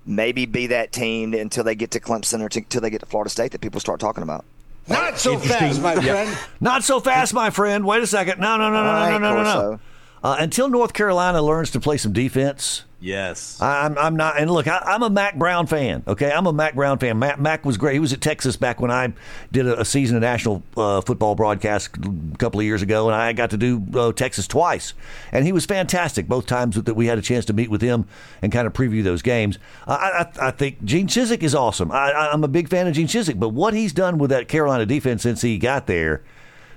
maybe 0.08 0.46
be 0.46 0.68
that 0.68 0.90
team 0.90 1.34
until 1.34 1.62
they 1.62 1.74
get 1.74 1.90
to 1.92 2.00
Clemson 2.00 2.40
or 2.40 2.48
to, 2.48 2.58
until 2.60 2.80
they 2.80 2.90
get 2.90 3.00
to 3.00 3.06
Florida 3.06 3.30
State 3.30 3.52
that 3.52 3.60
people 3.60 3.80
start 3.80 4.00
talking 4.00 4.22
about. 4.22 4.44
Not 4.88 5.18
so 5.18 5.38
fast, 5.38 5.82
my 5.82 5.94
friend. 5.94 6.38
Not 6.60 6.82
so 6.82 6.98
fast, 6.98 7.34
my 7.34 7.50
friend. 7.50 7.84
Wait 7.84 8.02
a 8.02 8.06
second. 8.06 8.40
No, 8.40 8.56
no, 8.56 8.70
no, 8.70 8.82
no, 8.82 8.88
All 8.88 9.10
no, 9.10 9.18
no, 9.18 9.34
no, 9.34 9.42
no. 9.42 9.42
Corso. 9.42 9.80
Uh, 10.24 10.36
until 10.40 10.68
North 10.68 10.94
Carolina 10.94 11.42
learns 11.42 11.70
to 11.72 11.80
play 11.80 11.98
some 11.98 12.12
defense, 12.12 12.84
Yes. 13.00 13.62
I'm, 13.62 13.96
I'm 13.96 14.16
not. 14.16 14.40
And 14.40 14.50
look, 14.50 14.66
I, 14.66 14.82
I'm 14.84 15.04
a 15.04 15.10
Mack 15.10 15.36
Brown 15.38 15.68
fan. 15.68 16.02
Okay, 16.08 16.32
I'm 16.32 16.46
a 16.48 16.52
Mack 16.52 16.74
Brown 16.74 16.98
fan. 16.98 17.16
Mack, 17.20 17.38
Mack 17.38 17.64
was 17.64 17.76
great. 17.76 17.92
He 17.92 18.00
was 18.00 18.12
at 18.12 18.20
Texas 18.20 18.56
back 18.56 18.80
when 18.80 18.90
I 18.90 19.12
did 19.52 19.68
a, 19.68 19.80
a 19.80 19.84
season 19.84 20.16
of 20.16 20.22
national 20.22 20.64
uh, 20.76 21.00
football 21.02 21.36
broadcast 21.36 21.90
a 21.96 22.36
couple 22.38 22.58
of 22.58 22.66
years 22.66 22.82
ago, 22.82 23.06
and 23.06 23.14
I 23.14 23.32
got 23.34 23.50
to 23.50 23.56
do 23.56 23.84
uh, 23.94 24.10
Texas 24.12 24.48
twice. 24.48 24.94
And 25.30 25.44
he 25.46 25.52
was 25.52 25.64
fantastic 25.64 26.26
both 26.26 26.46
times 26.46 26.74
that 26.82 26.94
we 26.94 27.06
had 27.06 27.18
a 27.18 27.22
chance 27.22 27.44
to 27.44 27.52
meet 27.52 27.70
with 27.70 27.82
him 27.82 28.04
and 28.42 28.50
kind 28.50 28.66
of 28.66 28.72
preview 28.72 29.04
those 29.04 29.22
games. 29.22 29.60
I, 29.86 30.26
I, 30.40 30.48
I 30.48 30.50
think 30.50 30.82
Gene 30.84 31.06
Chizik 31.06 31.44
is 31.44 31.54
awesome. 31.54 31.92
I, 31.92 32.10
I- 32.10 32.32
I'm 32.32 32.42
a 32.42 32.48
big 32.48 32.68
fan 32.68 32.88
of 32.88 32.94
Gene 32.94 33.06
Chizik, 33.06 33.38
but 33.38 33.50
what 33.50 33.74
he's 33.74 33.92
done 33.92 34.18
with 34.18 34.30
that 34.30 34.48
Carolina 34.48 34.84
defense 34.86 35.22
since 35.22 35.42
he 35.42 35.56
got 35.58 35.86
there. 35.86 36.22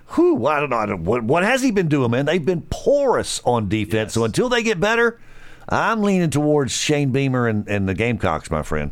Whew, 0.10 0.46
I 0.46 0.60
don't 0.60 0.70
know. 0.70 0.78
I 0.78 0.86
don't, 0.86 1.04
what, 1.04 1.24
what 1.24 1.42
has 1.44 1.64
he 1.64 1.72
been 1.72 1.88
doing, 1.88 2.12
man? 2.12 2.26
They've 2.26 2.46
been 2.46 2.62
porous 2.70 3.42
on 3.44 3.70
defense. 3.70 4.14
So 4.14 4.24
until 4.26 4.50
they 4.50 4.62
get 4.62 4.78
better, 4.80 5.18
I'm 5.72 6.02
leaning 6.04 6.30
towards 6.30 6.74
Shane 6.74 7.12
Beamer 7.12 7.48
and, 7.48 7.68
and 7.68 7.88
the 7.88 7.94
Gamecocks, 7.94 8.52
my 8.52 8.62
friend. 8.62 8.92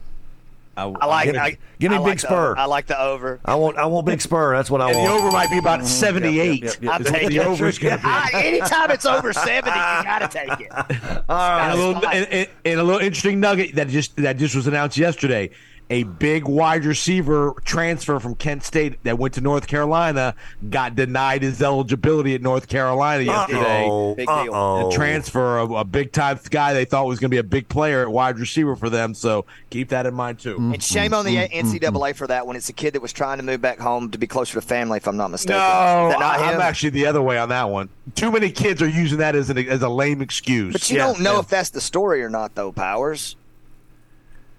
I 0.78 0.86
like. 0.86 1.26
Give 1.26 1.34
me- 1.36 1.40
I, 1.42 1.58
give 1.80 1.92
me 1.92 1.98
I 1.98 2.00
Big 2.00 2.08
like 2.08 2.22
the- 2.22 2.28
Spur. 2.28 2.56
I 2.58 2.64
like 2.66 2.88
the 2.88 2.98
over. 3.02 3.40
I 3.44 3.56
want 3.56 3.78
I 3.78 3.86
want 3.88 4.06
Big 4.06 4.22
Spur. 4.22 4.56
That's 4.56 4.72
what 4.72 4.80
I 4.80 4.86
want. 4.86 4.96
and 4.98 5.08
the 5.08 5.12
over 5.12 5.30
might 5.32 5.50
be 5.50 5.58
about 5.58 5.80
mm-hmm. 5.80 5.88
78. 5.88 6.64
yep, 6.64 6.74
yep, 6.82 6.94
I'll 6.94 7.02
is 7.02 7.12
take 7.12 7.28
the 7.28 7.40
over 7.40 7.68
is 7.68 7.78
going 7.78 7.98
to 7.98 8.04
be. 8.04 8.10
Anytime 8.34 8.90
it's 8.92 9.06
over 9.06 9.34
seventy, 9.34 9.78
you 9.78 9.84
got 10.04 10.20
to 10.20 10.28
take 10.30 10.60
it. 10.62 10.72
and, 10.72 11.28
a 11.28 11.76
little, 11.76 12.08
and, 12.08 12.28
and- 12.32 12.50
and 12.64 12.80
a 12.80 12.84
little 12.84 13.02
interesting 13.02 13.42
nugget 13.42 13.76
that 13.76 13.90
just 13.90 14.16
that 14.18 14.38
just 14.38 14.56
was 14.56 14.68
announced 14.68 14.98
yesterday. 14.98 15.50
A 15.92 16.04
big 16.04 16.46
wide 16.46 16.86
receiver 16.86 17.54
transfer 17.66 18.20
from 18.20 18.36
Kent 18.36 18.64
State 18.64 19.04
that 19.04 19.18
went 19.18 19.34
to 19.34 19.42
North 19.42 19.66
Carolina 19.66 20.36
got 20.70 20.96
denied 20.96 21.42
his 21.42 21.62
eligibility 21.64 22.36
at 22.36 22.42
North 22.42 22.68
Carolina 22.68 23.24
yesterday. 23.24 23.86
Uh-oh. 23.86 24.16
Big 24.16 24.28
deal. 24.28 24.54
Uh-oh. 24.54 24.90
A 24.90 24.92
transfer, 24.92 25.58
of 25.58 25.72
a 25.72 25.84
big 25.84 26.12
time 26.12 26.40
guy 26.52 26.74
they 26.74 26.86
thought 26.86 27.08
was 27.08 27.20
going 27.20 27.32
to 27.32 27.34
be 27.34 27.40
a 27.40 27.44
big 27.44 27.68
player 27.70 28.04
at 28.04 28.10
wide 28.10 28.38
receiver 28.38 28.76
for 28.76 28.90
them. 28.90 29.16
So 29.16 29.46
keep 29.72 29.90
that 29.90 30.06
in 30.06 30.14
mind 30.14 30.40
too. 30.40 30.58
And 30.58 30.84
shame 30.84 31.14
on 31.14 31.26
the 31.26 31.36
mm-hmm. 31.36 31.68
NCAA 31.68 32.16
for 32.16 32.28
that 32.28 32.46
when 32.46 32.56
It's 32.56 32.70
a 32.70 32.74
kid 32.74 32.94
that 32.94 33.02
was 33.02 33.12
trying 33.12 33.38
to 33.38 33.44
move 33.44 33.62
back 33.62 33.80
home 33.80 34.12
to 34.12 34.18
be 34.18 34.28
closer 34.28 34.54
to 34.54 34.62
family, 34.62 34.98
if 34.98 35.08
I'm 35.08 35.18
not 35.18 35.32
mistaken. 35.32 35.58
No, 35.58 36.12
not 36.12 36.22
I, 36.22 36.52
am 36.52 36.62
actually 36.62 36.92
the 36.92 37.08
other 37.08 37.22
way 37.22 37.40
on 37.40 37.50
that 37.50 37.70
one. 37.70 37.90
Too 38.14 38.32
many 38.32 38.52
kids 38.52 38.82
are 38.82 38.88
using 38.88 39.18
that 39.20 39.36
as 39.36 39.50
an 39.50 39.58
as 39.58 39.82
a 39.82 39.90
lame 39.90 40.22
excuse. 40.22 40.74
But 40.74 40.90
you 40.90 40.98
Yeah, 40.98 41.08
don't 41.08 41.22
know 41.22 41.34
yeah. 41.34 41.40
if 41.40 41.48
that's 41.48 41.72
the 41.72 41.82
story 41.82 42.22
or 42.22 42.30
not, 42.30 42.54
though, 42.54 42.72
Powers. 42.72 43.36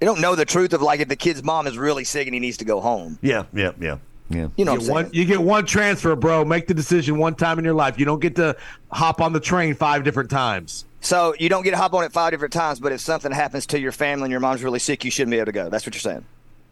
You 0.00 0.06
don't 0.06 0.20
know 0.20 0.34
the 0.34 0.44
truth 0.46 0.72
of 0.72 0.80
like 0.82 1.00
if 1.00 1.08
the 1.08 1.16
kid's 1.16 1.42
mom 1.42 1.66
is 1.66 1.76
really 1.76 2.04
sick 2.04 2.26
and 2.26 2.34
he 2.34 2.40
needs 2.40 2.56
to 2.58 2.64
go 2.64 2.80
home. 2.80 3.18
Yeah, 3.20 3.44
yeah, 3.52 3.72
yeah, 3.78 3.98
yeah. 4.30 4.48
You 4.56 4.64
know 4.64 4.72
You 4.72 4.78
what 4.78 4.80
get, 4.80 4.86
I'm 4.88 4.92
one, 4.94 5.10
you 5.12 5.24
get 5.26 5.40
one 5.42 5.66
transfer, 5.66 6.16
bro. 6.16 6.44
Make 6.44 6.66
the 6.66 6.74
decision 6.74 7.18
one 7.18 7.34
time 7.34 7.58
in 7.58 7.64
your 7.64 7.74
life. 7.74 7.98
You 7.98 8.06
don't 8.06 8.20
get 8.20 8.36
to 8.36 8.56
hop 8.90 9.20
on 9.20 9.32
the 9.32 9.40
train 9.40 9.74
five 9.74 10.02
different 10.04 10.30
times. 10.30 10.86
So 11.02 11.34
you 11.38 11.48
don't 11.48 11.62
get 11.64 11.72
to 11.72 11.76
hop 11.76 11.92
on 11.94 12.04
it 12.04 12.12
five 12.12 12.30
different 12.30 12.52
times, 12.52 12.80
but 12.80 12.92
if 12.92 13.00
something 13.00 13.32
happens 13.32 13.66
to 13.66 13.80
your 13.80 13.92
family 13.92 14.24
and 14.24 14.30
your 14.30 14.40
mom's 14.40 14.62
really 14.62 14.78
sick, 14.78 15.04
you 15.04 15.10
shouldn't 15.10 15.32
be 15.32 15.36
able 15.38 15.46
to 15.46 15.52
go. 15.52 15.68
That's 15.68 15.84
what 15.86 15.94
you're 15.94 16.00
saying. 16.00 16.24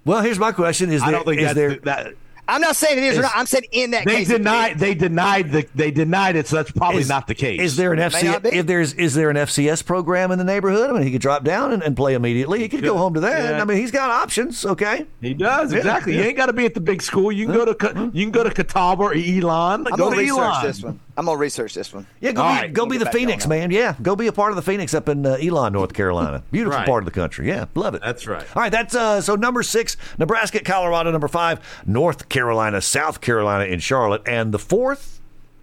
Well, 0.04 0.22
here's 0.22 0.38
my 0.38 0.52
question: 0.52 0.90
Is 0.90 1.02
I 1.02 1.06
there 1.06 1.12
don't 1.12 1.24
think 1.26 1.40
is 1.40 1.44
that's 1.46 1.54
there 1.54 1.74
that. 1.80 2.14
I'm 2.48 2.60
not 2.62 2.74
saying 2.76 2.98
it 2.98 3.04
is, 3.04 3.18
or 3.18 3.22
not. 3.22 3.32
I'm 3.34 3.46
saying 3.46 3.64
in 3.72 3.90
that 3.92 4.04
They 4.06 4.16
case. 4.16 4.30
it 4.30 4.38
denied. 4.38 4.78
They 4.78 4.94
denied 4.94 5.52
the. 5.52 5.66
They 5.74 5.90
denied 5.90 6.34
it. 6.36 6.46
So 6.46 6.56
that's 6.56 6.70
probably 6.70 7.02
is- 7.02 7.08
not 7.08 7.26
the 7.26 7.34
case. 7.34 7.60
Is 7.60 7.76
there 7.76 7.92
an 7.92 7.98
not 7.98 8.12
FC? 8.12 8.52
If 8.52 8.66
there's 8.66 8.94
is 8.94 9.14
there 9.14 9.28
an 9.30 9.36
FCS 9.36 9.84
program 9.84 10.30
in 10.30 10.38
the 10.38 10.44
neighborhood? 10.44 10.88
I 10.90 10.92
mean, 10.94 11.02
he 11.02 11.12
could 11.12 11.20
drop 11.20 11.44
down 11.44 11.72
and, 11.72 11.82
and 11.82 11.94
play 11.96 12.14
immediately. 12.14 12.60
He 12.60 12.68
could 12.68 12.82
go 12.82 12.96
home 12.96 13.14
to 13.14 13.20
that. 13.20 13.50
Yeah. 13.56 13.60
I 13.60 13.64
mean, 13.64 13.76
he's 13.76 13.90
got 13.92 14.10
options. 14.10 14.64
Okay. 14.64 15.06
He 15.20 15.34
does 15.34 15.72
exactly. 15.72 16.14
yeah. 16.14 16.22
You 16.22 16.28
ain't 16.28 16.36
got 16.36 16.46
to 16.46 16.52
be 16.54 16.64
at 16.64 16.74
the 16.74 16.80
big 16.80 17.02
school. 17.02 17.30
You 17.30 17.46
can 17.46 17.54
go 17.54 17.64
to 17.66 17.74
Ca- 17.74 18.10
you 18.14 18.24
can 18.24 18.30
go 18.32 18.42
to 18.44 18.50
Catawba 18.50 19.02
or 19.02 19.14
Elon. 19.14 19.86
I'm 19.86 19.96
go 19.96 19.96
gonna 19.96 20.16
to 20.16 20.22
research 20.22 20.38
Elon. 20.38 20.62
this 20.66 20.82
one. 20.82 21.00
I'm 21.18 21.24
gonna 21.26 21.36
research 21.36 21.74
this 21.74 21.92
one. 21.92 22.06
Yeah, 22.20 22.30
go 22.30 22.42
All 22.42 22.54
be, 22.54 22.60
right, 22.60 22.72
go 22.72 22.84
we'll 22.84 22.90
be 22.92 22.98
the 22.98 23.10
Phoenix, 23.10 23.46
man. 23.48 23.72
Yeah, 23.72 23.96
go 24.00 24.14
be 24.14 24.28
a 24.28 24.32
part 24.32 24.50
of 24.52 24.56
the 24.56 24.62
Phoenix 24.62 24.94
up 24.94 25.08
in 25.08 25.26
uh, 25.26 25.30
Elon, 25.42 25.72
North 25.72 25.92
Carolina. 25.92 26.44
Beautiful 26.52 26.78
Right. 26.78 26.86
part 26.86 27.02
of 27.02 27.06
the 27.06 27.10
country. 27.10 27.48
Yeah, 27.48 27.64
love 27.74 27.94
it. 27.96 28.02
That's 28.04 28.26
right. 28.28 28.44
All 28.54 28.62
right, 28.62 28.70
that's 28.70 28.94
uh, 28.94 29.20
so 29.20 29.34
number 29.34 29.64
six, 29.64 29.96
Nebraska, 30.16 30.60
Colorado. 30.60 31.10
Number 31.10 31.26
five, 31.26 31.58
North 31.86 32.28
Carolina, 32.28 32.37
South 32.80 33.20
Carolina, 33.20 33.64
in 33.64 33.80
Charlotte, 33.80 34.22
and 34.26 34.52
the 34.52 34.58
fourth. 34.58 35.20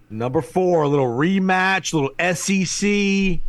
Number 0.08 0.40
four, 0.40 0.82
a 0.82 0.88
little 0.88 1.06
rematch, 1.06 1.92
a 1.92 1.96
little 1.96 2.34
SEC, 2.34 3.40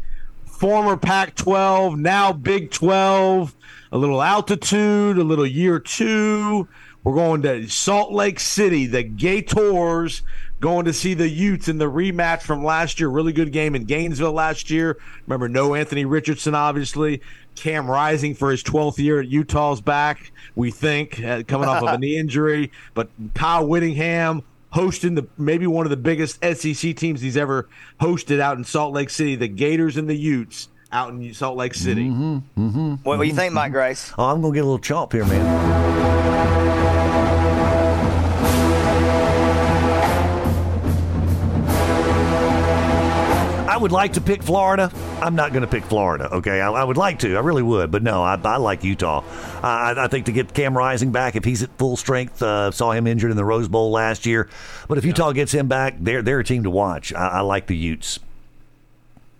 former 0.46 0.98
Pac 0.98 1.36
12, 1.36 2.00
now 2.00 2.34
Big 2.34 2.72
12, 2.72 3.56
a 3.92 3.98
little 3.98 4.24
altitude, 4.24 5.18
a 5.18 5.24
little 5.24 5.46
year 5.46 5.80
two. 5.80 6.68
We're 7.04 7.14
going 7.14 7.42
to 7.44 7.68
Salt 7.70 8.12
Lake 8.12 8.40
City, 8.40 8.86
the 8.86 9.04
Gators, 9.04 10.24
going 10.60 10.86
to 10.86 10.94
see 10.94 11.14
the 11.14 11.30
Utes 11.30 11.68
in 11.68 11.78
the 11.78 11.86
rematch 11.86 12.42
from 12.42 12.64
last 12.64 13.00
year. 13.00 13.10
Really 13.10 13.34
good 13.34 13.52
game 13.52 13.76
in 13.76 13.86
Gainesville 13.86 14.34
last 14.34 14.70
year. 14.70 14.98
Remember, 15.26 15.48
no 15.48 15.76
Anthony 15.76 16.06
Richardson, 16.06 16.56
obviously. 16.56 17.22
Cam 17.58 17.90
Rising 17.90 18.36
for 18.36 18.52
his 18.52 18.64
12th 18.64 18.98
year 18.98 19.20
at 19.20 19.28
Utah's 19.28 19.82
back, 19.82 20.32
we 20.56 20.72
think, 20.72 21.22
uh, 21.24 21.44
coming 21.48 21.68
off 21.68 21.84
of 21.84 21.90
a 21.90 21.98
knee 22.00 22.18
injury. 22.18 22.72
But 22.94 23.10
Kyle 23.34 23.68
Whittingham, 23.68 24.44
hosting 24.72 25.16
the 25.16 25.28
maybe 25.38 25.68
one 25.68 25.86
of 25.86 25.90
the 25.90 25.98
biggest 25.98 26.44
SEC 26.44 26.96
teams 26.96 27.22
he's 27.22 27.38
ever 27.38 27.68
hosted 28.00 28.40
out 28.40 28.58
in 28.58 28.64
Salt 28.64 28.94
Lake 28.94 29.10
City, 29.10 29.36
the 29.36 29.48
Gators 29.48 29.98
and 29.98 30.10
the 30.10 30.16
Utes 30.16 30.70
out 30.92 31.10
in 31.10 31.34
Salt 31.34 31.58
Lake 31.58 31.74
City. 31.74 32.08
Mm-hmm, 32.08 32.68
mm-hmm, 32.68 32.90
what, 33.04 33.18
what 33.18 33.18
do 33.18 33.24
you 33.24 33.32
mm-hmm, 33.32 33.40
think, 33.40 33.54
Mike 33.54 33.72
Grace? 33.72 34.14
Oh, 34.18 34.26
I'm 34.26 34.42
going 34.42 34.54
to 34.54 34.58
get 34.58 34.64
a 34.64 34.70
little 34.70 34.80
chomp 34.80 35.12
here, 35.12 35.26
man. 35.26 36.48
I 43.70 43.80
would 43.80 43.92
like 43.92 44.14
to 44.14 44.22
pick 44.22 44.42
Florida. 44.42 44.92
I'm 45.20 45.36
not 45.36 45.52
going 45.52 45.62
to 45.62 45.68
pick 45.68 45.84
Florida. 45.84 46.30
Okay, 46.32 46.62
I, 46.62 46.72
I 46.72 46.84
would 46.84 46.96
like 46.98 47.20
to. 47.20 47.36
I 47.38 47.40
really 47.40 47.64
would, 47.64 47.90
but 47.92 48.04
no, 48.04 48.22
I, 48.22 48.40
I 48.44 48.58
like 48.58 48.84
Utah. 48.84 49.24
I, 49.64 49.94
I 49.98 50.08
think 50.08 50.28
to 50.28 50.32
get 50.32 50.54
Cam 50.54 50.78
Rising 50.78 51.12
back, 51.12 51.36
if 51.36 51.44
he's 51.44 51.64
at 51.64 51.70
full 51.78 51.98
strength, 51.98 52.42
uh, 52.44 52.70
saw 52.72 52.92
him 52.92 53.08
injured 53.08 53.32
in 53.32 53.38
the 53.38 53.44
Rose 53.46 53.68
Bowl 53.68 53.90
last 53.92 54.26
year. 54.28 54.48
But 54.88 54.98
if 55.00 55.06
Utah 55.06 55.32
gets 55.32 55.52
him 55.52 55.68
back, 55.68 55.96
they're 56.00 56.22
they're 56.22 56.40
a 56.40 56.44
team 56.44 56.64
to 56.64 56.70
watch. 56.70 57.14
I, 57.14 57.28
I 57.28 57.40
like 57.42 57.66
the 57.68 57.76
Utes. 57.76 58.20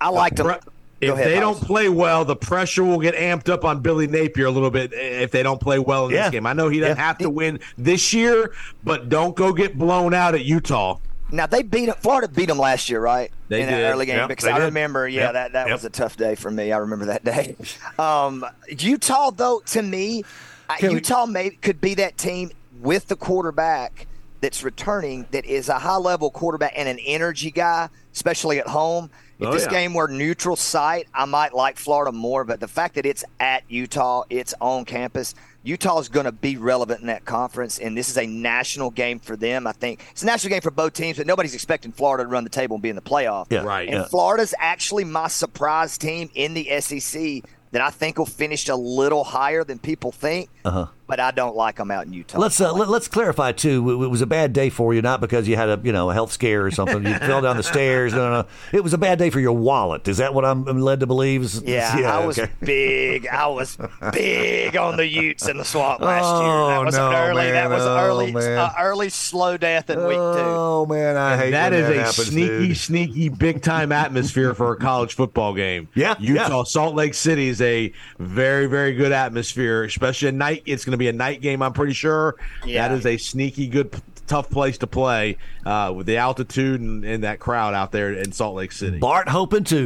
I 0.02 0.10
like 0.10 0.36
them. 0.36 0.48
Pre- 0.48 0.56
If 1.00 1.14
ahead, 1.14 1.28
they 1.28 1.40
Miles. 1.40 1.60
don't 1.60 1.68
play 1.68 1.90
well, 1.90 2.26
the 2.26 2.36
pressure 2.36 2.84
will 2.84 3.00
get 3.00 3.14
amped 3.16 3.48
up 3.48 3.64
on 3.64 3.82
Billy 3.82 4.08
Napier 4.08 4.46
a 4.48 4.52
little 4.52 4.72
bit 4.72 4.94
if 4.94 5.30
they 5.32 5.44
don't 5.44 5.62
play 5.62 5.78
well 5.80 6.08
in 6.08 6.14
Yeah. 6.14 6.24
this 6.24 6.32
game. 6.32 6.48
I 6.48 6.54
know 6.54 6.70
he 6.70 6.80
doesn't 6.80 6.98
Yeah. 6.98 7.04
have 7.06 7.20
to 7.20 7.30
win 7.30 7.60
this 7.78 8.14
year, 8.14 8.52
but 8.84 9.10
don't 9.10 9.36
go 9.36 9.54
get 9.54 9.78
blown 9.78 10.14
out 10.16 10.34
at 10.34 10.44
Utah. 10.44 10.98
Now 11.32 11.46
they 11.46 11.62
beat 11.64 11.90
'em- 11.90 11.96
Florida 12.00 12.28
beat 12.28 12.46
them 12.48 12.58
last 12.60 12.90
year, 12.90 13.00
right? 13.02 13.32
They 13.50 13.62
in 13.62 13.68
did. 13.68 13.76
that 13.76 13.92
early 13.94 14.06
game 14.06 14.18
Yep, 14.18 14.30
because 14.30 14.46
I 14.46 14.58
did. 14.60 14.66
remember, 14.66 15.08
yeah, 15.08 15.24
Yep, 15.26 15.34
that 15.34 15.52
that 15.54 15.68
yep. 15.68 15.76
was 15.76 15.86
a 15.86 15.90
tough 15.90 16.16
day 16.18 16.36
for 16.36 16.50
me. 16.52 16.72
I 16.72 16.78
remember 16.78 17.06
that 17.06 17.24
day. 17.26 17.56
Um, 18.00 18.46
Utah, 18.70 19.32
though, 19.32 19.62
to 19.68 19.82
me, 19.82 20.24
I- 20.70 20.78
Can 20.78 20.90
we- 20.90 20.96
Utah 20.96 21.26
may, 21.26 21.50
could 21.52 21.82
be 21.82 21.96
that 21.96 22.18
team 22.18 22.52
with 22.80 23.08
the 23.08 23.16
quarterback 23.16 24.08
that's 24.42 24.64
returning 24.64 25.26
that 25.32 25.46
is 25.46 25.68
a 25.70 25.80
high 25.80 25.96
level 25.98 26.30
quarterback 26.30 26.74
and 26.78 26.88
an 26.88 27.00
energy 27.06 27.50
guy, 27.52 27.90
especially 28.14 28.60
at 28.60 28.68
home. 28.68 29.10
If 29.40 29.48
Oh, 29.48 29.52
this 29.54 29.64
yeah. 29.64 29.70
game 29.70 29.94
were 29.94 30.08
neutral 30.08 30.56
site, 30.56 31.08
I 31.14 31.26
might 31.26 31.54
like 31.54 31.78
Florida 31.78 32.12
more, 32.12 32.44
but 32.44 32.60
the 32.60 32.68
fact 32.68 32.96
that 32.96 33.06
it's 33.06 33.24
at 33.40 33.64
Utah, 33.68 34.24
it's 34.30 34.54
on 34.62 34.86
campus, 34.86 35.34
Utah 35.64 36.00
is 36.00 36.08
going 36.08 36.26
to 36.26 36.32
be 36.32 36.56
relevant 36.56 37.02
in 37.02 37.08
that 37.08 37.26
conference, 37.26 37.80
and 37.80 37.98
this 37.98 38.10
is 38.10 38.18
a 38.18 38.26
national 38.26 38.90
game 38.90 39.20
for 39.20 39.36
them. 39.36 39.68
I 39.68 39.74
think 39.74 40.06
it's 40.12 40.24
a 40.24 40.26
national 40.26 40.52
game 40.52 40.62
for 40.62 40.72
both 40.72 40.94
teams, 40.94 41.18
but 41.18 41.28
nobody's 41.28 41.54
expecting 41.54 41.92
Florida 41.92 42.24
to 42.24 42.30
run 42.30 42.44
the 42.44 42.50
table 42.50 42.76
and 42.76 42.84
be 42.84 42.90
in 42.90 42.96
the 42.96 43.02
playoff. 43.02 43.48
Yeah, 43.50 43.64
Right. 43.64 43.88
And 43.88 43.98
yeah. 43.98 44.08
Florida's 44.08 44.54
actually 44.60 45.04
my 45.04 45.28
surprise 45.28 45.98
team 45.98 46.30
in 46.36 46.54
the 46.54 46.80
SEC 46.80 47.44
that 47.72 47.82
I 47.82 47.90
think 47.90 48.18
will 48.18 48.26
finish 48.26 48.70
a 48.70 48.76
little 48.76 49.24
higher 49.24 49.64
than 49.64 49.80
people 49.80 50.12
think. 50.12 50.50
Uh-huh. 50.64 50.88
But 51.08 51.22
I 51.22 51.32
don't 51.32 51.56
like 51.56 51.78
them 51.78 51.90
out 51.90 52.06
in 52.06 52.12
Utah. 52.12 52.38
Let's 52.38 52.60
uh, 52.60 52.74
let, 52.74 52.90
us 52.90 53.08
clarify 53.08 53.54
too. 53.54 54.02
It, 54.02 54.06
it 54.06 54.08
was 54.10 54.22
a 54.22 54.26
bad 54.26 54.52
day 54.52 54.70
for 54.70 54.94
you, 54.94 55.02
not 55.02 55.22
because 55.22 55.48
you 55.48 55.56
had 55.56 55.70
a 55.70 55.80
you 55.82 55.94
know 55.94 56.10
a 56.10 56.14
health 56.14 56.34
scare 56.34 56.66
or 56.66 56.72
something. 56.72 57.06
You 57.06 57.14
fell 57.20 57.40
down 57.42 57.56
the 57.56 57.64
stairs. 57.64 58.14
No, 58.14 58.30
no, 58.30 58.42
no. 58.42 58.48
It 58.74 58.84
was 58.84 58.94
a 58.94 58.98
bad 58.98 59.18
day 59.18 59.30
for 59.30 59.40
your 59.40 59.54
wallet. 59.54 60.06
Is 60.10 60.18
that 60.18 60.34
what 60.34 60.44
I'm 60.44 60.68
I'm 60.68 60.82
led 60.82 61.00
to 61.00 61.08
believe? 61.08 61.44
Is- 61.44 61.64
Yeah, 61.64 61.96
I 62.14 62.26
was 62.26 62.38
okay. 62.38 62.52
big. 62.62 63.26
I 63.28 63.48
was 63.48 63.78
big 64.12 64.76
on 64.76 64.98
the 64.98 65.08
Utes 65.08 65.48
in 65.48 65.58
the 65.58 65.64
swamp 65.64 66.02
last 66.02 66.26
Oh, 66.28 66.42
year. 66.42 66.76
That 66.78 66.86
was 66.86 66.96
no, 66.98 67.10
an 67.10 67.16
early. 67.16 67.52
That 67.52 67.70
was 67.70 67.84
an 67.84 67.90
Oh, 67.90 67.98
early, 68.06 68.32
man. 68.34 68.58
uh, 68.58 68.74
early 68.78 69.10
slow 69.10 69.56
death 69.56 69.90
in 69.90 70.00
week 70.00 70.18
two. 70.18 70.20
Oh 70.20 70.86
man, 70.86 71.16
I 71.16 71.38
hate 71.38 71.52
That 71.52 71.72
when 71.72 71.84
is 71.84 71.90
a 71.90 71.94
happens, 72.00 72.28
sneaky, 72.28 72.68
dude. 72.68 72.78
sneaky, 72.78 73.30
big 73.30 73.62
time 73.62 73.92
atmosphere 73.94 74.54
for 74.54 74.74
a 74.74 74.76
college 74.78 75.14
football 75.16 75.54
game. 75.54 75.88
Yeah, 75.96 76.16
Utah, 76.20 76.58
yeah. 76.58 76.64
Salt 76.64 76.96
Lake 76.96 77.14
City 77.14 77.48
is 77.48 77.62
a 77.62 77.94
very, 78.20 78.66
very 78.68 78.94
good 78.94 79.14
atmosphere, 79.14 79.84
especially 79.86 80.28
at 80.28 80.34
night. 80.34 80.64
It's 80.66 80.84
going 80.84 80.92
to 80.92 80.97
be 80.98 81.08
a 81.08 81.14
night 81.14 81.42
game, 81.42 81.62
I'm 81.62 81.74
pretty 81.74 81.94
sure. 81.94 82.36
Yeah. 82.66 82.88
That 82.88 82.98
is 82.98 83.06
a 83.06 83.18
sneaky, 83.18 83.68
good, 83.68 83.96
tough 84.28 84.50
place 84.50 84.78
to 84.80 84.88
play 84.88 85.38
uh, 85.66 85.94
with 85.96 86.06
the 86.06 86.18
altitude 86.18 86.82
and, 86.82 87.04
and 87.06 87.24
that 87.24 87.40
crowd 87.40 87.74
out 87.74 87.92
there 87.92 88.14
in 88.14 88.32
Salt 88.32 88.56
Lake 88.56 88.72
City. 88.72 89.00
Bart 89.00 89.30
hoping 89.30 89.64
to 89.66 89.86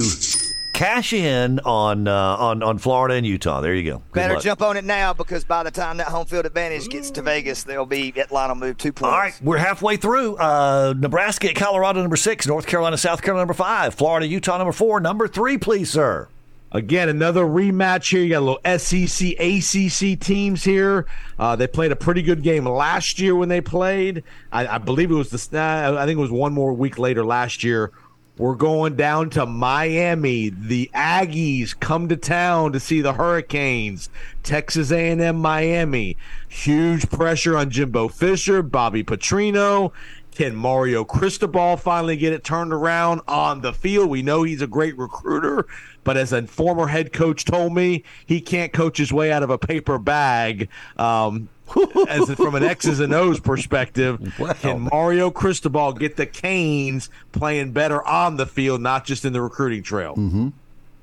cash 0.74 1.14
in 1.14 1.60
on 1.60 2.08
uh, 2.08 2.14
on 2.38 2.64
on 2.64 2.80
Florida 2.80 3.14
and 3.16 3.26
Utah. 3.26 3.62
There 3.62 3.76
you 3.76 3.84
go. 3.84 3.98
Good 3.98 4.14
Better 4.14 4.34
luck. 4.36 4.44
jump 4.44 4.62
on 4.64 4.78
it 4.78 4.84
now 4.84 5.14
because 5.14 5.44
by 5.44 5.62
the 5.62 5.70
time 5.70 5.98
that 5.98 6.08
home 6.08 6.26
field 6.26 6.46
advantage 6.48 6.90
gets 6.90 7.12
to 7.12 7.22
Vegas, 7.22 7.64
they'll 7.64 7.86
be 7.86 8.12
Atlanta 8.20 8.56
move 8.56 8.78
two 8.78 8.92
points. 8.92 9.14
All 9.14 9.20
right, 9.20 9.40
we're 9.44 9.58
halfway 9.58 9.98
through. 9.98 10.38
Uh, 10.38 10.96
Nebraska, 10.98 11.50
at 11.50 11.56
Colorado, 11.56 12.02
number 12.02 12.16
six. 12.16 12.48
North 12.48 12.66
Carolina, 12.66 12.98
South 12.98 13.22
Carolina, 13.22 13.42
number 13.44 13.54
five. 13.54 13.94
Florida, 13.94 14.26
Utah, 14.26 14.58
number 14.58 14.74
four. 14.74 15.00
Number 15.00 15.28
three, 15.28 15.58
please, 15.60 15.92
sir. 15.92 16.28
Again, 16.74 17.10
another 17.10 17.44
rematch 17.44 18.12
here. 18.12 18.24
You 18.24 18.30
got 18.30 18.40
a 18.40 18.48
little 18.48 18.80
SEC, 18.80 19.32
ACC 19.40 20.20
teams 20.20 20.64
here. 20.64 21.06
Uh, 21.38 21.56
they 21.56 21.68
played 21.68 21.92
a 21.92 21.98
pretty 21.98 22.22
good 22.22 22.44
game 22.44 22.66
last 22.66 23.20
year 23.20 23.36
when 23.36 23.50
they 23.50 23.60
played. 23.60 24.24
I, 24.54 24.68
I 24.68 24.78
believe 24.78 25.12
it 25.12 25.16
was 25.16 25.30
the. 25.30 25.60
I 25.60 26.06
think 26.06 26.18
it 26.18 26.22
was 26.22 26.32
one 26.32 26.54
more 26.54 26.72
week 26.74 26.98
later 26.98 27.26
last 27.26 27.64
year. 27.64 27.92
We're 28.38 28.56
going 28.56 28.96
down 28.96 29.30
to 29.32 29.46
Miami. 29.46 30.50
The 30.50 30.90
Aggies 30.96 31.78
come 31.78 32.08
to 32.08 32.16
town 32.16 32.72
to 32.72 32.80
see 32.80 33.02
the 33.02 33.14
Hurricanes. 33.14 34.10
Texas 34.42 34.92
A&M, 34.92 35.38
Miami. 35.38 36.18
Huge 36.48 37.10
pressure 37.10 37.58
on 37.58 37.70
Jimbo 37.70 38.08
Fisher, 38.08 38.64
Bobby 38.64 39.04
Petrino. 39.04 39.92
Can 40.32 40.56
Mario 40.56 41.04
Cristobal 41.04 41.76
finally 41.78 42.16
get 42.16 42.32
it 42.34 42.44
turned 42.44 42.72
around 42.74 43.22
on 43.28 43.62
the 43.62 43.74
field? 43.74 44.10
We 44.10 44.22
know 44.22 44.44
he's 44.44 44.62
a 44.62 44.68
great 44.68 44.98
recruiter, 44.98 45.68
but 46.06 46.16
as 46.18 46.32
a 46.32 46.48
former 46.48 46.88
head 46.88 47.12
coach 47.12 47.44
told 47.46 47.74
me, 47.74 48.04
he 48.26 48.40
can't 48.40 48.72
coach 48.72 48.98
his 48.98 49.12
way 49.12 49.32
out 49.32 49.44
of 49.44 49.50
a 49.50 49.58
paper 49.58 49.98
bag. 50.00 50.70
Um, 50.98 51.50
as 52.10 52.30
from 52.36 52.56
an 52.56 52.64
X's 52.64 53.00
and 53.00 53.14
O's 53.14 53.40
perspective, 53.40 54.38
Wow. 54.40 54.54
can 54.54 54.82
Mario 54.92 55.32
Cristobal 55.32 55.94
get 55.94 56.16
the 56.18 56.26
Canes 56.26 57.10
playing 57.32 57.72
better 57.72 58.06
on 58.06 58.36
the 58.38 58.46
field, 58.46 58.82
not 58.82 59.06
just 59.06 59.24
in 59.26 59.32
the 59.34 59.42
recruiting 59.42 59.84
trail? 59.84 60.52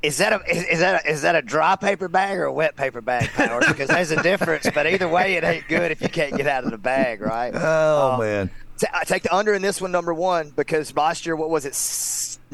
Is 0.03 0.19
that 0.19 0.33
a 0.33 0.41
is, 0.49 0.65
is 0.65 0.79
that 0.81 1.05
a, 1.05 1.11
is 1.11 1.23
that 1.23 1.35
a 1.35 1.43
dry 1.43 1.75
paper 1.75 2.07
bag 2.09 2.39
or 2.39 2.45
a 2.45 2.53
wet 2.53 2.77
paper 2.77 3.01
bag, 3.01 3.31
Powers? 3.31 3.67
Because 3.67 3.89
there's 3.89 4.11
a 4.13 4.23
difference. 4.23 4.69
But 4.73 4.87
either 4.87 5.09
way, 5.09 5.35
it 5.35 5.43
ain't 5.45 5.67
good 5.69 5.91
if 5.91 6.01
you 6.01 6.09
can't 6.09 6.37
get 6.37 6.47
out 6.47 6.65
of 6.65 6.71
the 6.71 6.79
bag, 6.79 7.21
right? 7.21 7.53
Oh 7.57 8.13
Um, 8.13 8.21
man, 8.21 8.49
Ta- 8.49 8.55
I 8.93 9.05
take 9.05 9.23
the 9.25 9.35
under 9.35 9.55
in 9.55 9.63
this 9.63 9.81
one, 9.81 9.91
number 9.93 10.13
one, 10.15 10.51
because 10.57 10.95
last 10.97 11.27
year, 11.27 11.35
what 11.37 11.51
was 11.51 11.65
it, 11.65 11.75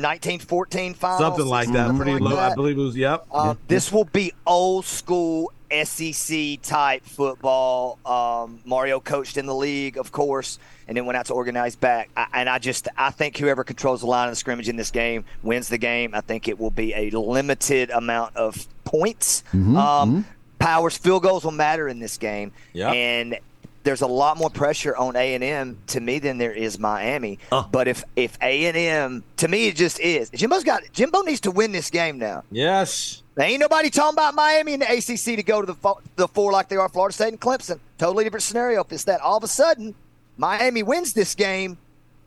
1914 0.01 0.95
finals? 0.95 1.21
Something 1.21 1.47
like 1.47 1.69
that. 1.73 1.87
Something 1.89 1.97
Pretty 2.05 2.25
like 2.25 2.35
low. 2.35 2.39
I 2.41 2.55
believe 2.55 2.79
it 2.79 2.83
was. 2.83 2.97
Yep. 2.97 3.27
Uh, 3.31 3.55
This 3.69 3.93
will 3.93 4.05
be 4.05 4.33
old 4.47 4.85
school 4.85 5.53
SEC 5.71 6.61
type 6.63 7.05
football. 7.05 7.99
Um, 8.07 8.61
Mario 8.65 9.01
coached 9.01 9.37
in 9.37 9.47
the 9.47 9.55
league, 9.55 9.97
of 9.99 10.13
course, 10.13 10.59
and 10.89 10.97
then 10.97 11.05
went 11.07 11.17
out 11.17 11.27
to 11.27 11.35
organize 11.35 11.75
back. 11.77 12.11
I, 12.17 12.27
and 12.33 12.49
I 12.49 12.59
just, 12.59 12.89
I 12.97 13.11
think 13.11 13.37
whoever 13.37 13.65
controls 13.65 14.01
the 14.01 14.07
line 14.07 14.29
of 14.29 14.33
the 14.33 14.37
scrimmage 14.37 14.69
in 14.69 14.77
this 14.77 14.91
game 14.91 15.25
wins 15.43 15.69
the 15.69 15.79
game. 15.79 16.15
I 16.15 16.21
think 16.21 16.49
it 16.49 16.59
will 16.59 16.71
be 16.71 16.95
a 16.95 17.11
limited 17.11 17.91
amount 17.91 18.37
of 18.37 18.67
points. 18.85 19.43
um, 19.53 20.25
Powers 20.59 20.97
field 20.97 21.23
goals 21.23 21.45
will 21.45 21.51
matter 21.53 21.89
in 21.89 21.99
this 21.99 22.17
game, 22.17 22.53
Yep. 22.73 22.95
and 22.95 23.39
there's 23.85 24.01
a 24.01 24.07
lot 24.07 24.37
more 24.39 24.51
pressure 24.51 24.97
on 24.97 25.15
A 25.15 25.35
and 25.35 25.45
M 25.45 25.79
to 25.89 26.01
me 26.01 26.19
than 26.19 26.39
there 26.39 26.53
is 26.53 26.79
Miami. 26.79 27.39
Oh. 27.53 27.69
But 27.71 27.87
if 27.87 28.03
if 28.17 28.37
A 28.43 28.67
and 28.67 28.77
M 28.77 29.25
to 29.37 29.47
me 29.49 29.69
it 29.69 29.77
just 29.77 30.01
is. 30.01 30.31
Jimbo's 30.31 30.65
got 30.65 30.83
Jimbo 30.93 31.21
needs 31.23 31.41
to 31.43 31.51
win 31.51 31.71
this 31.73 31.91
game 31.91 32.19
now. 32.19 32.43
yes. 32.51 33.21
There 33.37 33.47
ain't 33.49 33.59
nobody 33.61 33.91
talking 33.91 34.15
about 34.15 34.35
Miami 34.37 34.75
and 34.75 34.83
the 34.83 34.87
ACC 34.93 35.37
to 35.37 35.43
go 35.43 35.61
to 35.61 35.67
the 35.67 35.75
fo- 35.75 36.01
the 36.15 36.29
four 36.29 36.53
like 36.53 36.69
they 36.69 36.77
are 36.77 36.89
Florida 36.89 37.13
State 37.13 37.29
and 37.31 37.41
Clemson. 37.41 37.81
Totally 37.99 38.23
different 38.23 38.45
scenario. 38.45 38.81
If 38.85 38.93
it's 38.93 39.05
that 39.05 39.21
all 39.21 39.37
of 39.37 39.43
a 39.43 39.49
sudden 39.49 39.95
Miami 40.37 40.85
wins 40.85 41.13
this 41.15 41.35
game, 41.35 41.77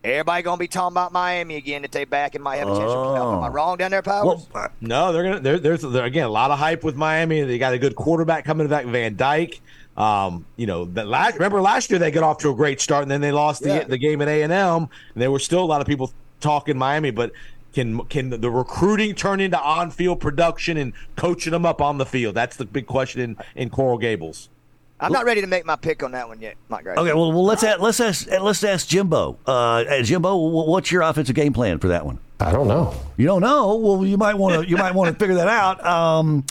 everybody 0.03 0.43
gonna 0.43 0.57
be 0.57 0.67
talking 0.67 0.93
about 0.93 1.13
Miami 1.13 1.55
again 1.55 1.81
that 1.83 1.93
they 1.93 2.03
back 2.03 2.35
and 2.35 2.43
might 2.43 2.57
have 2.57 2.67
a 2.67 2.71
chance. 2.77 2.91
to 2.91 2.97
playoff. 2.97 3.37
Am 3.37 3.43
I 3.43 3.47
Oh. 3.47 3.51
wrong 3.51 3.77
down 3.77 3.91
there, 3.91 4.01
Powers? 4.01 4.45
well, 4.53 4.63
uh, 4.65 4.67
No, 4.81 5.13
they're 5.13 5.23
gonna. 5.23 5.39
There, 5.39 5.59
there's 5.59 5.81
there, 5.81 6.03
again 6.03 6.25
a 6.25 6.29
lot 6.29 6.51
of 6.51 6.59
hype 6.59 6.83
with 6.83 6.95
Miami. 6.97 7.41
They 7.43 7.57
got 7.57 7.73
a 7.73 7.79
good 7.79 7.95
quarterback 7.95 8.43
coming 8.43 8.67
back, 8.67 8.85
Van 8.85 9.15
Dyke. 9.15 9.61
Um, 9.97 10.45
you 10.57 10.67
know, 10.67 10.85
that 10.85 11.07
last 11.07 11.33
remember 11.33 11.59
last 11.59 11.89
year 11.89 11.97
they 11.97 12.11
got 12.11 12.23
off 12.23 12.37
to 12.39 12.49
a 12.49 12.55
great 12.55 12.79
start, 12.79 13.01
and 13.01 13.09
then 13.09 13.19
they 13.21 13.31
lost 13.31 13.63
the, 13.63 13.69
Yeah. 13.69 13.83
the 13.83 13.97
game 13.97 14.21
at 14.21 14.27
A 14.27 14.43
and 14.43 14.53
M, 14.53 14.89
and 15.13 15.21
there 15.21 15.31
were 15.31 15.39
still 15.39 15.63
a 15.63 15.65
lot 15.65 15.81
of 15.81 15.87
people 15.87 16.11
talking 16.39 16.77
Miami, 16.77 17.09
but 17.09 17.31
can 17.73 18.05
can 18.05 18.29
the 18.29 18.51
recruiting 18.51 19.15
turn 19.15 19.39
into 19.39 19.59
on-field 19.59 20.19
production 20.19 20.77
and 20.77 20.93
coaching 21.15 21.51
them 21.51 21.65
up 21.65 21.81
on 21.81 21.97
the 21.97 22.05
field? 22.05 22.35
That's 22.35 22.55
the 22.57 22.65
big 22.65 22.85
question 22.85 23.21
in, 23.21 23.37
in 23.55 23.69
Coral 23.69 23.97
Gables. 23.97 24.49
I'm 24.99 25.11
not 25.11 25.25
ready 25.25 25.41
to 25.41 25.47
make 25.47 25.65
my 25.65 25.75
pick 25.75 26.01
on 26.01 26.11
that 26.11 26.27
one 26.27 26.41
yet, 26.41 26.55
Mike 26.69 26.83
Gray. 26.83 26.95
Okay, 26.95 27.13
well, 27.13 27.31
well 27.31 27.45
let's 27.45 27.63
ask, 27.63 27.79
let's 27.79 27.99
ask 27.99 28.27
let's 28.41 28.63
ask 28.63 28.87
Jimbo. 28.87 29.37
Uh, 29.45 30.01
Jimbo, 30.01 30.35
what's 30.35 30.91
your 30.91 31.03
offensive 31.03 31.35
game 31.35 31.53
plan 31.53 31.77
for 31.77 31.87
that 31.89 32.05
one? 32.05 32.19
I 32.39 32.51
don't 32.51 32.67
know. 32.67 32.95
You 33.15 33.25
don't 33.25 33.41
know? 33.41 33.75
Well, 33.75 34.05
you 34.05 34.17
might 34.17 34.35
want 34.35 34.61
to 34.61 34.69
you 34.69 34.77
might 34.77 34.93
want 34.93 35.11
to 35.11 35.19
figure 35.19 35.35
that 35.35 35.47
out. 35.47 35.85
Um, 35.85 36.45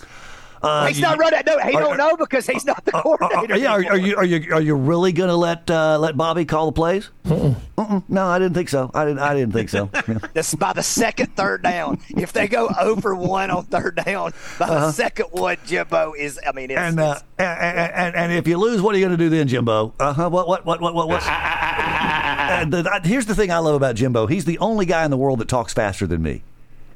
uh, 0.67 0.87
he's 0.87 1.01
not 1.01 1.19
running. 1.19 1.41
No, 1.47 1.59
he 1.61 1.75
are- 1.75 1.81
don't 1.81 1.97
know 1.97 2.17
because 2.17 2.47
he's 2.47 2.65
not 2.65 2.85
the 2.85 2.97
uh, 2.97 3.01
uh, 3.01 3.03
coordinator. 3.03 3.57
yeah, 3.57 3.73
are, 3.73 3.85
are 3.93 3.97
you 3.99 4.17
are 4.17 4.25
you 4.25 4.53
are 4.55 4.61
you 4.61 4.75
really 4.75 5.13
going 5.13 5.29
to 5.31 5.37
let 5.37 5.71
uh, 5.71 5.99
let 5.99 6.17
Bobby 6.17 6.45
call 6.45 6.67
the 6.67 6.73
plays? 6.73 7.11
Mm-mm. 7.27 8.03
No, 8.09 8.27
I 8.27 8.39
didn't 8.39 8.55
think 8.55 8.69
so. 8.69 8.91
I 8.95 9.05
didn't. 9.05 9.19
I 9.21 9.35
didn't 9.35 9.53
think 9.53 9.69
so. 9.69 9.91
Yeah. 10.09 10.19
That's 10.35 10.55
by 10.55 10.73
the 10.73 10.83
second 10.83 11.35
third 11.37 11.63
down. 11.63 12.01
If 12.09 12.33
they 12.33 12.47
go 12.49 12.69
over 12.81 13.15
one 13.15 13.51
on 13.51 13.65
third 13.65 13.97
down, 14.05 14.33
by 14.59 14.67
the 14.67 14.93
second 14.93 15.27
one, 15.33 15.57
Jimbo 15.67 16.15
is. 16.17 16.39
I 16.47 16.53
mean, 16.53 16.71
it's, 16.71 16.79
Uh-huh. 16.79 16.87
And, 16.89 17.01
uh, 17.01 17.03
it's- 17.03 17.23
and, 17.39 17.95
and 17.95 18.17
and 18.17 18.33
if 18.33 18.47
you 18.47 18.57
lose, 18.59 18.81
what 18.81 18.95
are 18.95 18.99
you 18.99 19.05
going 19.07 19.17
to 19.19 19.23
do 19.25 19.29
then, 19.29 19.49
Jimbo? 19.49 19.93
Uh 20.01 20.13
huh. 20.13 20.31
What 20.31 20.47
what 20.49 20.65
what 20.65 20.81
what 20.81 20.95
what? 20.95 21.09
What's, 21.09 21.27
uh, 21.29 22.65
the, 22.69 22.89
uh, 22.91 23.01
here's 23.05 23.27
the 23.27 23.35
thing 23.35 23.51
I 23.51 23.59
love 23.59 23.75
about 23.75 23.97
Jimbo. 23.97 24.27
He's 24.27 24.45
the 24.45 24.59
only 24.59 24.87
guy 24.87 25.05
in 25.05 25.11
the 25.11 25.17
world 25.17 25.39
that 25.41 25.49
talks 25.49 25.73
faster 25.73 26.07
than 26.07 26.23
me. 26.23 26.43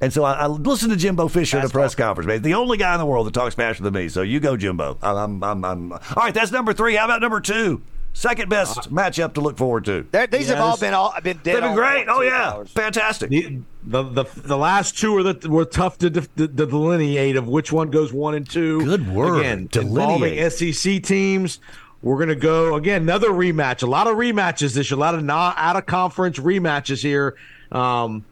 And 0.00 0.12
so 0.12 0.25
I, 0.25 0.33
I 0.33 0.47
listen 0.47 0.88
to 0.90 0.97
Jimbo 0.97 1.28
Fisher 1.28 1.59
at 1.59 1.64
a 1.64 1.69
press 1.69 1.95
conference, 1.95 2.26
man. 2.26 2.42
The 2.42 2.54
only 2.54 2.78
guy 2.78 2.95
in 2.95 2.99
the 3.00 3.07
world 3.07 3.26
that 3.26 3.35
talks 3.35 3.54
faster 3.54 3.83
than 3.83 3.92
me. 3.95 4.09
So 4.09 4.23
you 4.23 4.40
go, 4.40 4.57
Jimbo. 4.57 4.97
I'm, 5.02 5.42
I'm, 5.45 5.64
I'm, 5.64 5.92
all 5.92 5.99
right, 6.16 6.33
that's 6.33 6.50
number 6.50 6.73
three. 6.73 6.95
How 6.97 7.04
about 7.04 7.21
number 7.21 7.40
two? 7.40 7.83
Second 8.12 8.49
best 8.49 8.92
matchup 8.92 9.35
to 9.35 9.40
look 9.40 9.57
forward 9.57 9.85
to. 9.85 10.04
they're- 10.11 10.26
these 10.26 10.49
have 10.49 10.59
all 10.59 10.76
been 10.76 10.95
all 10.95 11.14
been 11.23 11.37
dead. 11.45 11.54
They've 11.57 11.62
been 11.62 11.75
great. 11.76 12.07
for 12.07 12.11
Oh 12.12 12.19
two 12.21 12.25
yeah, 12.26 12.50
hours. 12.50 12.71
fantastic. 12.71 13.30
The, 13.30 13.62
the 13.85 14.02
the 14.02 14.25
the 14.35 14.57
last 14.57 14.99
two 14.99 15.16
are 15.16 15.23
the, 15.23 15.49
were 15.49 15.64
tough 15.64 15.97
to, 15.99 16.11
def- 16.11 16.35
to 16.35 16.49
delineate 16.49 17.37
of 17.37 17.47
which 17.47 17.71
one 17.71 17.90
goes 17.90 18.12
one 18.12 18.35
and 18.35 18.49
two. 18.50 18.85
Good 18.85 19.09
word, 19.14 19.38
Again, 19.40 19.69
delineate. 19.71 20.38
involving 20.38 20.73
SEC 20.73 21.02
teams. 21.04 21.61
We're 22.02 22.19
gonna 22.19 22.35
go 22.35 22.75
again. 22.75 23.02
Another 23.02 23.30
rematch. 23.30 23.85
A 23.85 23.87
lot 23.87 24.09
of 24.09 24.16
rematches 24.16 24.75
this 24.75 24.90
year. 24.90 24.97
A 24.99 25.00
lot 25.00 25.14
of 25.14 25.23
not 25.23 25.54
out 25.57 25.76
of 25.76 25.87
conference 25.87 26.37
rematches 26.38 27.02
here. 27.02 27.37
Um, 27.71 28.25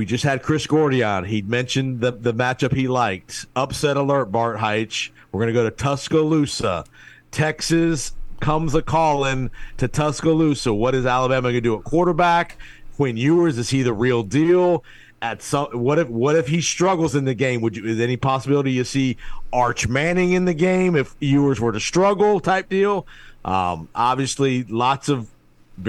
we 0.00 0.06
just 0.06 0.24
had 0.24 0.42
Chris 0.42 0.66
Gordy 0.66 1.02
on. 1.02 1.26
He 1.26 1.42
mentioned 1.42 2.00
the 2.00 2.10
the 2.12 2.32
matchup 2.32 2.74
he 2.74 2.88
liked. 2.88 3.44
Upset 3.54 3.98
alert, 3.98 4.32
Bart 4.32 4.56
Heitch. 4.56 5.10
We're 5.30 5.40
gonna 5.40 5.52
go 5.52 5.64
to 5.64 5.70
Tuscaloosa, 5.70 6.86
Texas. 7.30 8.12
Comes 8.40 8.74
a 8.74 8.80
calling 8.80 9.50
to 9.76 9.88
Tuscaloosa. 9.88 10.72
What 10.72 10.94
is 10.94 11.04
Alabama 11.04 11.48
gonna 11.48 11.60
do 11.60 11.76
at 11.76 11.84
quarterback? 11.84 12.56
Quinn 12.96 13.18
Ewers 13.18 13.58
is 13.58 13.68
he 13.68 13.82
the 13.82 13.92
real 13.92 14.22
deal? 14.22 14.84
At 15.20 15.42
some, 15.42 15.66
what 15.72 15.98
if 15.98 16.08
what 16.08 16.34
if 16.34 16.48
he 16.48 16.62
struggles 16.62 17.14
in 17.14 17.26
the 17.26 17.34
game? 17.34 17.60
Would 17.60 17.76
you 17.76 17.84
is 17.84 18.00
any 18.00 18.16
possibility 18.16 18.72
you 18.72 18.84
see 18.84 19.18
Arch 19.52 19.86
Manning 19.86 20.32
in 20.32 20.46
the 20.46 20.54
game 20.54 20.96
if 20.96 21.14
Ewers 21.20 21.60
were 21.60 21.72
to 21.72 21.80
struggle? 21.80 22.40
Type 22.40 22.70
deal. 22.70 23.06
Um, 23.44 23.90
obviously, 23.94 24.64
lots 24.64 25.10
of 25.10 25.28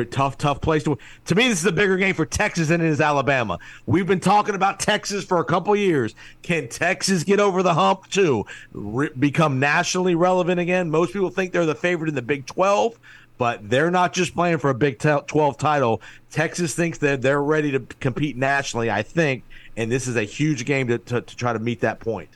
tough, 0.10 0.38
tough 0.38 0.62
place 0.62 0.84
to. 0.84 0.98
To 1.26 1.36
me, 1.36 1.48
this 1.50 1.60
is 1.60 1.66
a 1.66 1.72
bigger 1.72 1.98
game 1.98 2.16
for 2.16 2.26
Texas 2.26 2.70
than 2.70 2.82
it 2.82 2.88
is 2.88 3.02
Alabama. 3.02 3.60
We've 3.86 4.08
been 4.08 4.20
talking 4.20 4.56
about 4.56 4.80
Texas 4.80 5.24
for 5.24 5.40
a 5.40 5.46
couple 5.46 5.76
years. 5.76 6.16
Can 6.42 6.68
Texas 6.68 7.24
get 7.24 7.40
over 7.40 7.64
the 7.64 7.74
hump 7.74 8.08
too? 8.08 8.46
Re- 8.72 9.10
become 9.18 9.60
nationally 9.60 10.16
relevant 10.16 10.60
again? 10.60 10.90
Most 10.90 11.14
people 11.14 11.30
think 11.30 11.52
they're 11.52 11.66
the 11.66 11.76
favorite 11.76 12.10
in 12.10 12.16
the 12.16 12.22
Big 12.22 12.46
Twelve, 12.46 13.00
but 13.38 13.70
they're 13.70 13.92
not 13.92 14.14
just 14.14 14.34
playing 14.34 14.60
for 14.60 14.70
a 14.70 14.76
Big 14.76 15.00
Twelve 15.00 15.58
title. 15.58 16.02
Texas 16.30 16.74
thinks 16.74 16.98
that 17.00 17.22
they're 17.22 17.44
ready 17.44 17.72
to 17.72 17.80
compete 18.00 18.38
nationally. 18.38 18.90
I 18.90 19.04
think, 19.04 19.44
and 19.76 19.92
this 19.92 20.08
is 20.08 20.16
a 20.16 20.24
huge 20.24 20.66
game 20.66 20.88
to, 20.88 20.98
to, 20.98 21.22
to 21.22 21.36
try 21.36 21.54
to 21.54 21.60
meet 21.60 21.82
that 21.82 22.00
point. 22.00 22.30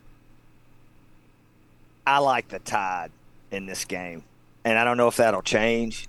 I 2.08 2.20
like 2.20 2.50
the 2.50 2.60
Tide 2.60 3.12
in 3.52 3.66
this 3.66 3.86
game, 3.86 4.24
and 4.64 4.78
I 4.78 4.84
don't 4.84 4.98
know 4.98 5.08
if 5.08 5.16
that'll 5.16 5.42
change. 5.42 6.08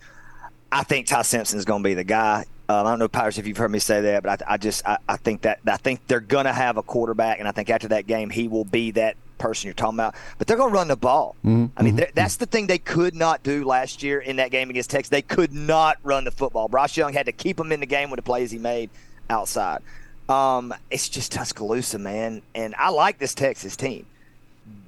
I 0.77 0.83
think 0.83 1.07
Ty 1.07 1.23
Simpson 1.23 1.59
is 1.59 1.65
going 1.65 1.83
to 1.83 1.89
be 1.89 1.95
the 1.95 2.05
guy. 2.05 2.45
Um, 2.69 2.87
I 2.87 2.91
don't 2.91 2.99
know, 2.99 3.09
Pirates, 3.09 3.39
if 3.39 3.47
you've 3.47 3.57
heard 3.57 3.71
me 3.71 3.79
say 3.79 4.01
that, 4.01 4.23
but 4.23 4.43
I, 4.43 4.55
I 4.55 4.57
just 4.57 4.87
I, 4.87 4.99
I 5.09 5.17
think 5.17 5.43
that 5.43 5.61
I 5.67 5.77
think 5.77 6.07
they're 6.07 6.21
going 6.21 6.47
to 6.47 6.53
have 6.53 6.77
a 6.77 6.83
quarterback, 6.83 7.39
and 7.39 7.49
I 7.49 7.53
think 7.53 7.71
after 7.71 7.89
that 7.89 8.07
game 8.07 8.29
he 8.29 8.49
will 8.49 8.65
be 8.65 8.91
that 8.93 9.17
person 9.39 9.69
you're 9.69 9.75
talking 9.75 9.97
about. 9.97 10.15
But 10.37 10.47
they're 10.47 10.57
going 10.57 10.71
to 10.71 10.75
run 10.75 10.89
the 10.89 10.97
ball. 10.97 11.37
I 11.77 11.83
mean, 11.83 12.01
that's 12.15 12.37
the 12.37 12.47
thing 12.47 12.67
they 12.67 12.79
could 12.79 13.15
not 13.15 13.43
do 13.43 13.65
last 13.65 14.03
year 14.03 14.21
in 14.21 14.37
that 14.37 14.51
game 14.51 14.69
against 14.69 14.91
Texas. 14.91 15.09
They 15.09 15.23
could 15.23 15.53
not 15.53 15.99
run 16.03 16.25
the 16.25 16.31
football. 16.31 16.69
Bryce 16.69 16.97
Young 16.97 17.13
had 17.13 17.27
to 17.27 17.33
keep 17.33 17.57
them 17.57 17.71
in 17.73 17.81
the 17.81 17.87
game 17.87 18.11
with 18.11 18.19
the 18.19 18.23
plays 18.23 18.51
he 18.51 18.59
made 18.59 18.91
outside. 19.31 19.81
Um, 20.29 20.75
it's 20.91 21.09
just 21.09 21.31
Tuscaloosa, 21.33 21.99
man, 21.99 22.43
and 22.55 22.75
I 22.75 22.91
like 22.91 23.19
this 23.19 23.35
Texas 23.35 23.77
team 23.77 24.07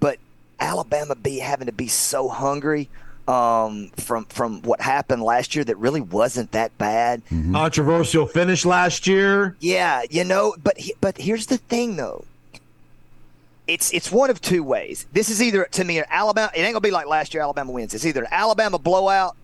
but 0.00 0.18
Alabama 0.60 1.14
be 1.14 1.38
having 1.38 1.66
to 1.66 1.72
be 1.72 1.88
so 1.88 2.28
hungry 2.28 2.88
um, 3.28 3.90
from 3.96 4.24
from 4.26 4.62
what 4.62 4.80
happened 4.80 5.22
last 5.22 5.54
year 5.54 5.64
that 5.64 5.76
really 5.76 6.00
wasn't 6.00 6.50
that 6.52 6.76
bad. 6.78 7.22
Controversial 7.52 8.26
finish 8.26 8.64
last 8.64 9.06
year. 9.06 9.54
Yeah, 9.60 10.02
you 10.10 10.24
know, 10.24 10.56
but 10.62 10.78
he- 10.78 10.94
but 11.00 11.18
here's 11.18 11.46
the 11.46 11.58
thing 11.58 11.96
though. 11.96 12.24
It's 13.66 13.92
it's 13.92 14.10
one 14.10 14.30
of 14.30 14.40
two 14.40 14.62
ways. 14.64 15.06
This 15.12 15.28
is 15.28 15.42
either 15.42 15.64
to 15.72 15.84
me 15.84 16.02
Alabama. 16.08 16.50
It 16.54 16.60
ain't 16.60 16.72
gonna 16.72 16.80
be 16.80 16.90
like 16.90 17.06
last 17.06 17.34
year. 17.34 17.42
Alabama 17.42 17.70
wins. 17.70 17.92
It's 17.92 18.06
either 18.06 18.22
an 18.22 18.28
Alabama 18.30 18.78
blowout 18.78 19.36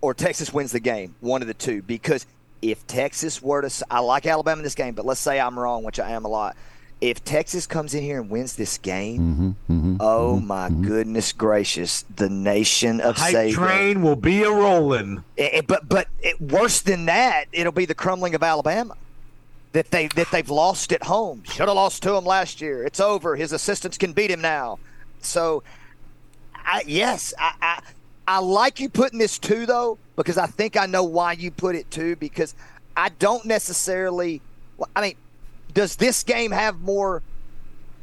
or 0.00 0.12
Texas 0.12 0.52
wins 0.52 0.72
the 0.72 0.80
game. 0.80 1.14
One 1.20 1.40
of 1.40 1.46
the 1.46 1.54
two. 1.54 1.82
Because 1.82 2.26
if 2.62 2.84
Texas 2.88 3.40
were 3.40 3.62
to, 3.62 3.86
I 3.90 4.00
like 4.00 4.26
Alabama 4.26 4.58
in 4.58 4.64
this 4.64 4.74
game, 4.74 4.94
but 4.94 5.06
let's 5.06 5.20
say 5.20 5.38
I'm 5.38 5.56
wrong, 5.58 5.84
which 5.84 6.00
I 6.00 6.10
am 6.10 6.24
a 6.24 6.28
lot. 6.28 6.56
If 7.10 7.22
Texas 7.24 7.66
comes 7.66 7.94
in 7.94 8.02
here 8.02 8.20
and 8.20 8.30
wins 8.30 8.56
this 8.56 8.78
game, 8.78 9.56
mm-hmm, 9.66 9.72
mm-hmm, 9.72 9.96
oh 10.00 10.36
mm-hmm, 10.36 10.46
my 10.46 10.70
goodness 10.70 11.32
gracious, 11.32 12.02
the 12.16 12.30
nation 12.30 13.00
of 13.00 13.16
Hype 13.16 13.34
Saban. 13.34 13.52
train 13.52 14.02
will 14.02 14.16
be 14.16 14.42
a 14.42 14.50
rolling. 14.50 15.22
It- 15.36 15.42
eh, 15.42 15.44
it- 15.44 15.54
eh, 15.54 15.62
but 15.66 15.88
but 15.88 16.08
it, 16.20 16.40
worse 16.40 16.80
than 16.80 17.06
that, 17.06 17.44
it'll 17.52 17.72
be 17.72 17.84
the 17.84 17.94
crumbling 17.94 18.34
of 18.34 18.42
Alabama 18.42 18.96
that 19.72 19.90
they 19.90 20.06
that 20.08 20.30
they've 20.30 20.48
lost 20.48 20.92
at 20.92 21.02
home. 21.04 21.42
Should 21.44 21.68
have 21.68 21.76
lost 21.76 22.02
to 22.04 22.14
him 22.14 22.24
last 22.24 22.60
year. 22.60 22.84
It's 22.84 23.00
over. 23.00 23.36
His 23.36 23.52
assistants 23.52 23.98
can 23.98 24.12
beat 24.12 24.30
him 24.30 24.40
now. 24.40 24.78
So, 25.20 25.62
I, 26.54 26.84
yes, 26.86 27.34
I, 27.38 27.52
I 27.60 27.82
I 28.26 28.38
like 28.38 28.80
you 28.80 28.88
putting 28.88 29.18
this 29.18 29.38
two 29.38 29.66
though 29.66 29.98
because 30.16 30.38
I 30.38 30.46
think 30.46 30.76
I 30.76 30.86
know 30.86 31.04
why 31.04 31.32
you 31.32 31.50
put 31.50 31.74
it 31.76 31.90
two 31.90 32.16
because 32.16 32.54
I 32.96 33.10
don't 33.10 33.44
necessarily. 33.44 34.40
I 34.96 35.00
mean, 35.02 35.14
does 35.74 35.96
this 35.96 36.22
game 36.22 36.52
have 36.52 36.80
more 36.80 37.22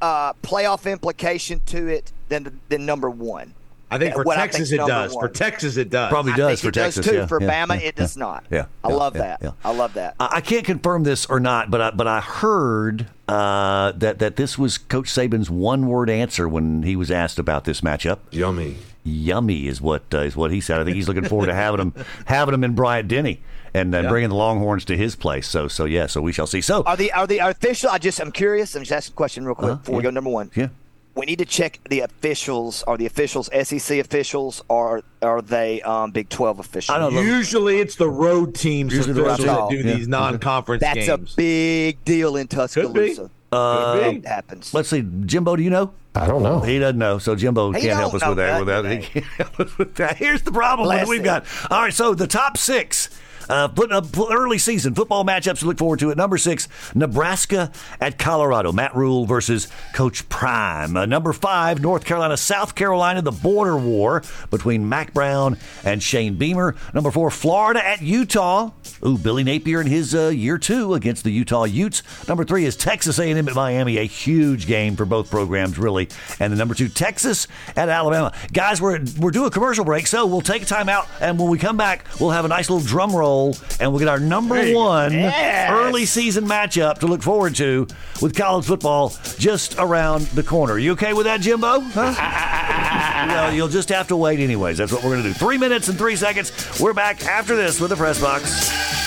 uh, 0.02 0.34
playoff 0.44 0.92
implication 0.92 1.62
to 1.68 1.88
it 1.88 2.12
than 2.30 2.60
than 2.70 2.86
number 2.86 3.10
one? 3.10 3.54
I 3.90 3.98
think 3.98 4.14
for 4.14 4.24
What 4.24 4.36
Texas 4.36 4.70
think's 4.70 4.72
it 4.72 4.78
number 4.78 4.94
does. 4.94 5.14
For. 5.14 5.28
Texas 5.28 5.76
it 5.76 5.90
does. 5.90 6.10
Probably 6.10 6.32
I 6.32 6.38
does 6.38 6.48
think 6.48 6.60
for 6.62 6.70
it 6.70 6.82
Texas 6.84 7.06
does 7.06 7.12
too. 7.12 7.18
yeah, 7.20 7.26
for 7.26 7.42
yeah, 7.42 7.66
Bama, 7.66 7.82
yeah, 7.82 7.88
it 7.88 7.96
does 7.96 8.16
not. 8.16 8.46
Yeah, 8.50 8.66
I 8.86 8.88
love 8.88 9.16
yeah, 9.16 9.22
that. 9.22 9.40
yeah. 9.42 9.52
I 9.66 9.74
love 9.74 9.94
that. 9.96 10.16
I 10.18 10.30
I 10.36 10.42
can't 10.42 10.66
confirm 10.66 11.04
this 11.04 11.26
or 11.26 11.42
not, 11.42 11.70
but 11.70 11.82
I, 11.82 11.92
but 11.92 12.08
I 12.08 12.22
heard 12.22 13.08
uh, 13.28 13.92
that 13.94 14.20
that 14.20 14.38
this 14.38 14.58
was 14.58 14.78
Coach 14.78 15.08
Saban's 15.08 15.50
one 15.50 15.88
word 15.88 16.10
answer 16.10 16.48
when 16.48 16.84
he 16.84 16.96
was 16.96 17.12
asked 17.12 17.38
about 17.38 17.66
this 17.66 17.82
matchup. 17.82 18.20
Yummy. 18.32 18.78
Yummy 19.04 19.68
is 19.68 19.82
what 19.82 20.04
uh, 20.14 20.20
is 20.20 20.38
what 20.38 20.52
he 20.52 20.62
said. 20.62 20.80
I 20.80 20.86
think 20.86 20.96
he's 20.96 21.10
looking 21.10 21.26
forward 21.26 21.48
to 21.48 21.54
having 21.54 21.82
him 21.82 21.94
having 22.26 22.54
him 22.54 22.64
in 22.64 22.76
Bryant 22.76 23.10
Denny 23.10 23.42
and 23.74 23.94
uh, 23.96 24.08
bringing 24.10 24.30
the 24.30 24.36
Longhorns 24.36 24.86
to 24.86 24.98
his 24.98 25.16
place. 25.16 25.48
So 25.48 25.68
so 25.68 25.86
yeah, 25.86 26.08
so 26.08 26.22
we 26.22 26.32
shall 26.32 26.48
see. 26.48 26.62
So 26.62 26.84
Are 26.84 26.98
the 26.98 27.12
are 27.14 27.28
the 27.28 27.40
official? 27.40 27.90
I 27.90 27.98
just 27.98 28.20
I'm 28.20 28.32
curious. 28.32 28.76
I'm 28.76 28.82
just 28.82 28.92
asking 28.92 29.14
a 29.14 29.16
question 29.16 29.46
real 29.46 29.56
quick 29.56 29.72
Uh-huh, 29.72 29.78
before 29.78 29.96
we 29.98 30.04
go. 30.04 30.10
Number 30.10 30.30
one, 30.30 30.52
yeah, 30.56 30.68
we 31.16 31.26
need 31.26 31.40
to 31.40 31.46
check 31.46 31.80
the 31.90 32.02
officials. 32.02 32.84
Are 32.84 32.98
the 32.98 33.06
officials 33.06 33.50
SEC 33.64 34.00
officials 34.00 34.64
or 34.70 35.02
are 35.22 35.42
they 35.42 35.82
um, 35.84 36.12
Big 36.12 36.30
Twelve 36.30 36.60
officials? 36.60 36.96
I 36.96 37.00
don't 37.00 37.14
know. 37.14 37.22
Usually 37.22 37.80
it's 37.80 37.96
the 37.96 38.10
road 38.10 38.56
teams 38.56 38.94
Usually 38.94 39.14
the 39.14 39.24
road 39.24 39.40
that 39.40 39.70
do 39.70 39.84
team. 39.84 39.98
these 39.98 40.08
non-conference 40.08 40.82
That's 40.82 41.08
a 41.08 41.18
big 41.18 42.04
deal 42.06 42.36
in 42.38 42.48
Tuscaloosa. 42.48 43.30
Uh, 43.52 43.94
Could 44.00 44.12
be. 44.12 44.18
It 44.20 44.26
happens. 44.26 44.74
Let's 44.74 44.90
see, 44.90 45.02
Jimbo. 45.26 45.56
Do 45.58 45.64
you 45.64 45.70
know? 45.70 45.92
I 46.16 46.28
don't 46.28 46.44
know. 46.44 46.60
He 46.60 46.78
doesn't 46.78 46.98
know, 47.00 47.20
so 47.20 47.36
Jimbo 47.36 47.72
He 47.72 47.82
can't 47.82 47.98
help 48.00 48.14
us 48.14 48.26
with 48.28 48.36
that. 48.38 48.60
With 48.60 48.68
that, 48.68 48.86
he 48.92 48.98
can't 49.00 49.26
help 49.26 49.60
us 49.62 49.78
with 49.78 49.96
that. 49.96 50.18
Here's 50.18 50.42
the 50.42 50.52
problem 50.52 50.90
that 50.90 51.06
Bless 51.06 51.08
we've 51.10 51.24
got. 51.24 51.46
All 51.70 51.82
right, 51.82 51.94
so 51.94 52.14
the 52.14 52.28
top 52.28 52.58
six. 52.58 53.10
Uh, 53.52 53.68
put 53.68 53.92
up 53.92 54.06
early 54.18 54.58
season 54.58 54.96
football 54.96 55.26
matchups 55.26 55.60
to 55.60 55.66
look 55.66 55.78
forward 55.78 56.00
to. 56.00 56.10
At 56.10 56.16
number 56.16 56.38
six, 56.38 56.70
Nebraska 56.96 57.70
at 58.00 58.18
Colorado. 58.18 58.72
Matt 58.72 58.96
Rhule 58.96 59.26
versus 59.26 59.68
Coach 59.94 60.30
Prime. 60.30 60.96
Uh, 60.96 61.06
number 61.06 61.34
five, 61.34 61.82
North 61.82 62.06
Carolina, 62.06 62.38
South 62.38 62.76
Carolina. 62.76 63.22
The 63.22 63.32
border 63.32 63.76
war 63.76 64.24
between 64.52 64.88
Mack 64.88 65.14
Brown 65.14 65.58
and 65.84 66.02
Shane 66.02 66.36
Beamer. 66.36 66.78
Number 66.94 67.12
four, 67.12 67.30
Florida 67.30 67.86
at 67.86 68.02
Utah. 68.02 68.70
Ooh, 69.06 69.18
Billy 69.18 69.44
Napier 69.44 69.82
in 69.82 69.88
his 69.88 70.14
uh, 70.14 70.28
year 70.30 70.58
two 70.58 70.94
against 70.94 71.24
the 71.24 71.32
Utah 71.32 71.64
Utes. 71.64 72.04
Number 72.28 72.44
three 72.44 72.66
is 72.66 72.76
Texas 72.76 73.18
A&M 73.20 73.48
at 73.48 73.56
Miami. 73.56 73.98
A 73.98 74.04
huge 74.04 74.68
game 74.68 74.96
for 74.96 75.06
both 75.06 75.30
programs, 75.30 75.78
really. 75.80 76.08
And 76.40 76.54
the 76.54 76.58
number 76.58 76.74
two, 76.76 76.88
Texas 76.88 77.48
at 77.76 77.90
Alabama. 77.90 78.34
Guys, 78.54 78.80
we're 78.82 79.00
we're 79.20 79.32
doing 79.32 79.48
a 79.48 79.52
commercial 79.52 79.84
break, 79.86 80.08
so 80.08 80.26
we'll 80.26 80.42
take 80.42 80.62
a 80.62 80.66
time 80.66 80.90
out, 80.90 81.08
and 81.20 81.40
when 81.40 81.50
we 81.50 81.58
come 81.58 81.78
back, 81.78 82.06
we'll 82.20 82.30
have 82.32 82.46
a 82.46 82.48
nice 82.48 82.70
little 82.70 82.86
drum 82.86 83.16
roll 83.16 83.56
and 83.80 83.92
we'll 83.92 84.00
get 84.00 84.08
our 84.08 84.20
number 84.20 84.56
go. 84.64 84.74
one 84.76 85.14
Yes. 85.14 85.72
early 85.72 86.06
season 86.06 86.46
matchup 86.46 87.00
to 87.00 87.08
look 87.08 87.24
forward 87.24 87.56
to 87.56 87.88
with 88.22 88.36
college 88.36 88.66
football 88.66 89.14
just 89.38 89.76
around 89.80 90.22
the 90.28 90.44
corner. 90.44 90.78
You 90.78 90.92
okay 90.94 91.14
with 91.14 91.26
that, 91.26 91.42
Jimbo? 91.42 91.80
Huh? 91.80 92.80
well, 93.28 93.54
you'll 93.54 93.68
just 93.68 93.90
have 93.90 94.08
to 94.10 94.16
wait 94.16 94.40
anyways. 94.40 94.78
That's 94.78 94.92
what 94.92 95.04
we're 95.04 95.12
going 95.12 95.24
to 95.24 95.30
do. 95.30 95.34
Three 95.34 95.58
minutes 95.58 95.88
and 95.88 95.98
three 95.98 96.16
seconds. 96.16 96.52
We're 96.80 96.94
back 96.94 97.26
after 97.26 97.56
this 97.56 97.80
with 97.80 97.90
the 97.90 97.98
press 97.98 98.20
box. 98.22 99.01